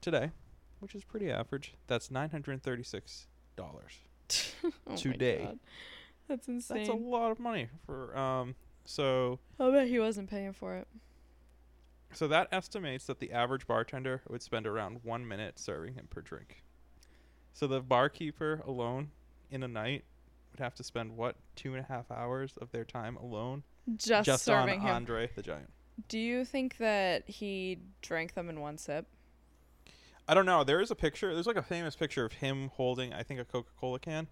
today, 0.00 0.30
which 0.80 0.94
is 0.94 1.04
pretty 1.04 1.30
average, 1.30 1.74
that's 1.86 2.10
nine 2.10 2.30
hundred 2.30 2.52
and 2.52 2.62
thirty-six 2.62 3.26
dollars. 3.56 3.98
oh 4.64 4.72
my 4.88 4.94
Today. 4.96 5.42
God. 5.44 5.58
That's 6.28 6.48
insane. 6.48 6.78
That's 6.78 6.88
a 6.90 6.94
lot 6.94 7.30
of 7.30 7.38
money 7.38 7.68
for 7.86 8.16
um. 8.16 8.54
So 8.88 9.38
I 9.60 9.70
bet 9.70 9.86
he 9.86 9.98
wasn't 9.98 10.30
paying 10.30 10.54
for 10.54 10.74
it. 10.76 10.88
so 12.14 12.26
that 12.28 12.48
estimates 12.50 13.04
that 13.04 13.18
the 13.20 13.32
average 13.32 13.66
bartender 13.66 14.22
would 14.28 14.42
spend 14.42 14.66
around 14.66 15.00
one 15.02 15.28
minute 15.28 15.58
serving 15.58 15.92
him 15.92 16.06
per 16.08 16.22
drink. 16.22 16.62
So 17.52 17.66
the 17.66 17.80
barkeeper 17.82 18.62
alone 18.66 19.10
in 19.50 19.62
a 19.62 19.68
night 19.68 20.04
would 20.50 20.60
have 20.60 20.74
to 20.76 20.82
spend 20.82 21.18
what 21.18 21.36
two 21.54 21.74
and 21.74 21.84
a 21.84 21.86
half 21.86 22.10
hours 22.10 22.56
of 22.62 22.72
their 22.72 22.84
time 22.86 23.16
alone 23.16 23.62
Just, 23.98 24.42
serving 24.42 24.80
on 24.80 24.86
him. 24.86 24.94
Andre 24.94 25.30
the 25.36 25.42
Giant. 25.42 25.70
Do 26.08 26.18
you 26.18 26.46
think 26.46 26.78
that 26.78 27.28
he 27.28 27.80
drank 28.00 28.32
them 28.32 28.48
in 28.48 28.58
one 28.58 28.78
sip? 28.78 29.06
I 30.26 30.32
don't 30.32 30.46
know. 30.46 30.64
There 30.64 30.80
is 30.80 30.90
a 30.90 30.94
picture. 30.94 31.34
There's 31.34 31.46
like 31.46 31.56
a 31.56 31.62
famous 31.62 31.94
picture 31.94 32.24
of 32.24 32.32
him 32.32 32.70
holding, 32.72 33.12
I 33.12 33.22
think, 33.22 33.38
a 33.38 33.44
Coca-Cola 33.44 33.98
can, 33.98 34.28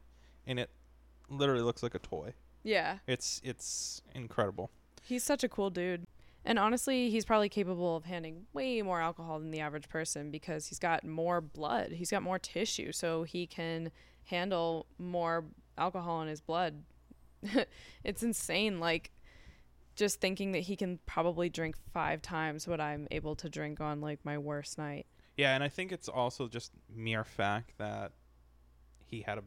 and 0.46 0.58
it 0.58 0.70
literally 1.28 1.62
looks 1.62 1.82
like 1.82 1.94
a 1.94 1.98
toy. 1.98 2.32
Yeah. 2.66 2.98
It's 3.06 3.40
it's 3.44 4.02
incredible. 4.14 4.70
He's 5.02 5.22
such 5.22 5.44
a 5.44 5.48
cool 5.48 5.70
dude. 5.70 6.04
And 6.44 6.58
honestly, 6.58 7.10
he's 7.10 7.24
probably 7.24 7.48
capable 7.48 7.96
of 7.96 8.04
handling 8.04 8.46
way 8.52 8.82
more 8.82 9.00
alcohol 9.00 9.38
than 9.38 9.50
the 9.50 9.60
average 9.60 9.88
person 9.88 10.30
because 10.30 10.66
he's 10.66 10.78
got 10.78 11.04
more 11.04 11.40
blood. 11.40 11.92
He's 11.92 12.10
got 12.10 12.22
more 12.22 12.38
tissue, 12.38 12.92
so 12.92 13.22
he 13.22 13.46
can 13.46 13.90
handle 14.24 14.86
more 14.98 15.44
alcohol 15.78 16.22
in 16.22 16.28
his 16.28 16.40
blood. 16.40 16.82
it's 18.04 18.22
insane. 18.22 18.78
Like, 18.78 19.10
just 19.96 20.20
thinking 20.20 20.52
that 20.52 20.60
he 20.60 20.76
can 20.76 21.00
probably 21.04 21.48
drink 21.48 21.76
five 21.92 22.22
times 22.22 22.68
what 22.68 22.80
I'm 22.80 23.08
able 23.10 23.34
to 23.36 23.48
drink 23.48 23.80
on, 23.80 24.00
like, 24.00 24.24
my 24.24 24.38
worst 24.38 24.78
night. 24.78 25.06
Yeah, 25.36 25.54
and 25.54 25.64
I 25.64 25.68
think 25.68 25.90
it's 25.90 26.08
also 26.08 26.46
just 26.46 26.70
mere 26.94 27.24
fact 27.24 27.72
that 27.78 28.12
he 29.04 29.22
had 29.22 29.38
a 29.38 29.42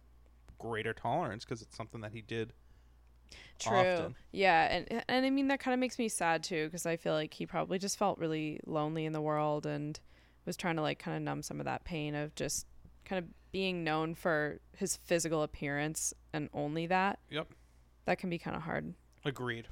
greater 0.57 0.93
tolerance 0.93 1.45
because 1.45 1.61
it's 1.61 1.77
something 1.77 2.01
that 2.01 2.11
he 2.11 2.21
did. 2.21 2.51
True. 3.59 3.77
Often. 3.77 4.15
Yeah, 4.31 4.67
and 4.87 5.03
and 5.07 5.25
I 5.25 5.29
mean 5.29 5.47
that 5.49 5.59
kind 5.59 5.73
of 5.73 5.79
makes 5.79 5.99
me 5.99 6.07
sad 6.07 6.43
too 6.43 6.65
because 6.65 6.85
I 6.85 6.95
feel 6.97 7.13
like 7.13 7.33
he 7.33 7.45
probably 7.45 7.77
just 7.79 7.97
felt 7.97 8.17
really 8.17 8.59
lonely 8.65 9.05
in 9.05 9.11
the 9.13 9.21
world 9.21 9.65
and 9.65 9.99
was 10.45 10.55
trying 10.55 10.77
to 10.77 10.81
like 10.81 10.99
kind 10.99 11.17
of 11.17 11.23
numb 11.23 11.41
some 11.41 11.59
of 11.59 11.65
that 11.65 11.83
pain 11.83 12.15
of 12.15 12.33
just 12.35 12.65
kind 13.05 13.23
of 13.23 13.29
being 13.51 13.83
known 13.83 14.15
for 14.15 14.59
his 14.77 14.95
physical 14.95 15.43
appearance 15.43 16.13
and 16.33 16.49
only 16.53 16.87
that. 16.87 17.19
Yep. 17.29 17.47
That 18.05 18.17
can 18.19 18.29
be 18.29 18.37
kind 18.37 18.55
of 18.55 18.63
hard. 18.63 18.93
Agreed. 19.25 19.67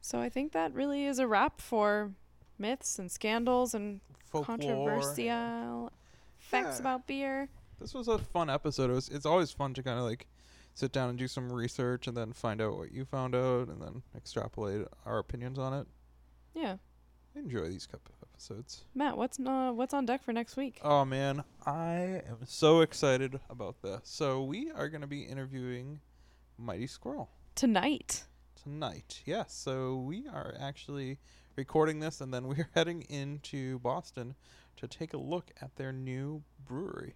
So 0.00 0.20
I 0.20 0.28
think 0.28 0.52
that 0.52 0.72
really 0.74 1.06
is 1.06 1.18
a 1.18 1.26
wrap 1.26 1.60
for 1.60 2.12
myths 2.58 2.98
and 2.98 3.10
scandals 3.10 3.74
and 3.74 4.00
Folklore. 4.24 4.56
controversial 4.56 5.92
facts 6.38 6.76
Yeah. 6.76 6.80
about 6.80 7.06
beer. 7.06 7.48
This 7.80 7.94
was 7.94 8.08
a 8.08 8.18
fun 8.18 8.50
episode. 8.50 8.90
It 8.90 8.94
was, 8.94 9.08
it's 9.08 9.26
always 9.26 9.50
fun 9.52 9.74
to 9.74 9.82
kind 9.82 9.98
of 9.98 10.04
like 10.04 10.26
sit 10.78 10.92
down 10.92 11.08
and 11.10 11.18
do 11.18 11.26
some 11.26 11.52
research 11.52 12.06
and 12.06 12.16
then 12.16 12.32
find 12.32 12.60
out 12.62 12.76
what 12.76 12.92
you 12.92 13.04
found 13.04 13.34
out 13.34 13.66
and 13.68 13.82
then 13.82 14.02
extrapolate 14.16 14.86
our 15.04 15.18
opinions 15.18 15.58
on 15.58 15.72
it. 15.74 15.86
Yeah. 16.54 16.76
I 17.34 17.40
enjoy 17.40 17.68
these 17.68 17.86
couple 17.86 18.14
of 18.22 18.28
episodes. 18.32 18.84
Matt, 18.94 19.16
what's 19.16 19.40
uh, 19.40 19.72
what's 19.74 19.92
on 19.92 20.06
deck 20.06 20.22
for 20.22 20.32
next 20.32 20.56
week? 20.56 20.78
Oh 20.82 21.04
man, 21.04 21.42
I 21.66 22.22
am 22.28 22.38
so 22.46 22.80
excited 22.80 23.40
about 23.50 23.82
this. 23.82 24.00
So 24.04 24.44
we 24.44 24.70
are 24.70 24.88
going 24.88 25.00
to 25.00 25.06
be 25.08 25.22
interviewing 25.22 26.00
Mighty 26.56 26.86
Squirrel 26.86 27.28
Tonight. 27.56 28.24
tonight. 28.62 29.22
Yes, 29.26 29.52
so 29.54 29.96
we 29.96 30.26
are 30.28 30.54
actually 30.60 31.18
recording 31.56 31.98
this 32.00 32.20
and 32.20 32.32
then 32.32 32.46
we're 32.46 32.68
heading 32.74 33.02
into 33.02 33.80
Boston 33.80 34.36
to 34.76 34.86
take 34.86 35.12
a 35.12 35.18
look 35.18 35.50
at 35.60 35.74
their 35.74 35.92
new 35.92 36.42
brewery. 36.64 37.14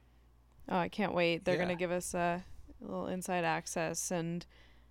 Oh, 0.69 0.79
I 0.79 0.89
can't 0.89 1.15
wait. 1.15 1.45
They're 1.45 1.55
Yeah. 1.55 1.65
going 1.65 1.77
to 1.77 1.81
give 1.81 1.91
us 1.93 2.13
uh, 2.15 2.41
a 2.83 2.87
little 2.91 3.07
inside 3.07 3.45
access 3.45 4.11
and 4.11 4.45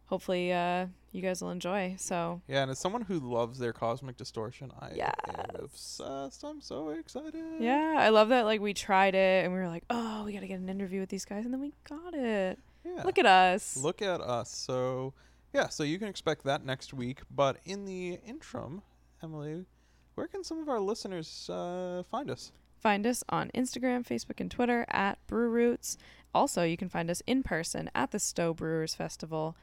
hopefully 0.06 0.52
uh, 0.52 0.88
you 1.12 1.22
guys 1.22 1.42
will 1.42 1.52
enjoy. 1.52 1.96
So, 1.98 2.42
Yeah, 2.48 2.62
and 2.64 2.72
as 2.72 2.80
someone 2.80 3.04
who 3.04 3.20
loves 3.20 3.60
their 3.60 3.74
cosmic 3.74 4.18
distortion, 4.18 4.72
I 4.80 4.92
Yes. 4.96 5.16
am 5.28 5.56
obsessed. 5.56 6.44
I'm 6.44 6.62
so 6.62 6.90
excited. 6.90 7.36
yeah, 7.60 7.96
I 7.98 8.10
love 8.10 8.30
that 8.30 8.44
like 8.46 8.62
we 8.62 8.74
tried 8.74 9.16
it 9.16 9.46
and 9.46 9.54
we 9.54 9.60
were 9.60 9.68
like, 9.68 9.84
"Oh, 9.90 10.24
we 10.26 10.34
got 10.34 10.42
to 10.42 10.48
get 10.48 10.60
an 10.60 10.70
interview 10.70 11.00
with 11.00 11.10
these 11.10 11.26
guys." 11.26 11.46
And 11.46 11.54
then 11.54 11.62
we 11.62 11.74
got 11.90 12.14
it. 12.14 12.60
Yeah. 12.86 13.04
Look 13.04 13.18
at 13.20 13.26
us. 13.26 13.78
Look 13.78 14.02
at 14.02 14.22
us. 14.22 14.50
So, 14.54 15.14
yeah, 15.54 15.70
so 15.70 15.84
you 15.84 16.00
can 16.00 16.08
expect 16.08 16.44
that 16.46 16.66
next 16.66 16.94
week. 16.94 17.20
But 17.30 17.58
in 17.66 17.86
the 17.86 18.20
interim, 18.26 18.82
Emily, 19.24 19.66
where 20.16 20.28
can 20.28 20.44
some 20.44 20.60
of 20.60 20.68
our 20.68 20.80
listeners 20.80 21.48
uh, 21.50 22.04
find 22.10 22.30
us? 22.32 22.52
Find 22.80 23.06
us 23.06 23.24
on 23.30 23.52
Instagram, 23.54 24.04
Facebook, 24.06 24.40
and 24.40 24.50
Twitter 24.50 24.86
at 24.90 25.20
Brew 25.28 25.50
Roots. 25.50 25.98
Also, 26.34 26.64
you 26.64 26.78
can 26.78 26.90
find 26.90 27.10
us 27.10 27.22
in 27.28 27.44
person 27.44 27.90
at 27.94 28.12
the 28.12 28.20
Stowe 28.20 28.54
Brewers 28.54 28.96
Festival 28.96 29.56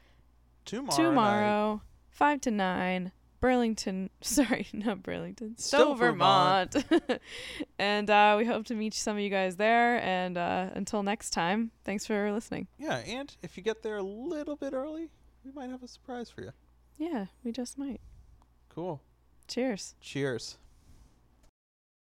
Tomorrow. 0.65 0.95
tomorrow, 0.95 1.81
5 2.11 2.41
to 2.41 2.51
9, 2.51 3.11
Burlington. 3.39 4.09
Sorry, 4.21 4.67
not 4.73 5.01
Burlington. 5.01 5.57
Stowe, 5.57 5.77
Stowe, 5.77 5.93
Vermont. 5.95 6.75
and 7.79 8.09
uh, 8.09 8.35
we 8.37 8.45
hope 8.45 8.65
to 8.67 8.75
meet 8.75 8.93
some 8.93 9.17
of 9.17 9.23
you 9.23 9.29
guys 9.29 9.55
there. 9.55 10.01
And 10.03 10.37
uh, 10.37 10.69
until 10.73 11.01
next 11.03 11.31
time, 11.31 11.71
thanks 11.85 12.05
for 12.05 12.31
listening. 12.31 12.67
Yeah, 12.77 12.97
and 12.97 13.35
if 13.41 13.57
you 13.57 13.63
get 13.63 13.81
there 13.81 13.97
a 13.97 14.03
little 14.03 14.55
bit 14.55 14.73
early, 14.73 15.09
we 15.43 15.51
might 15.51 15.69
have 15.69 15.83
a 15.83 15.87
surprise 15.87 16.29
for 16.29 16.41
you. 16.41 16.51
Yeah, 16.97 17.27
we 17.43 17.51
just 17.51 17.77
might. 17.77 18.01
Cool. 18.67 19.01
Cheers. 19.47 19.95
Cheers. 20.01 20.57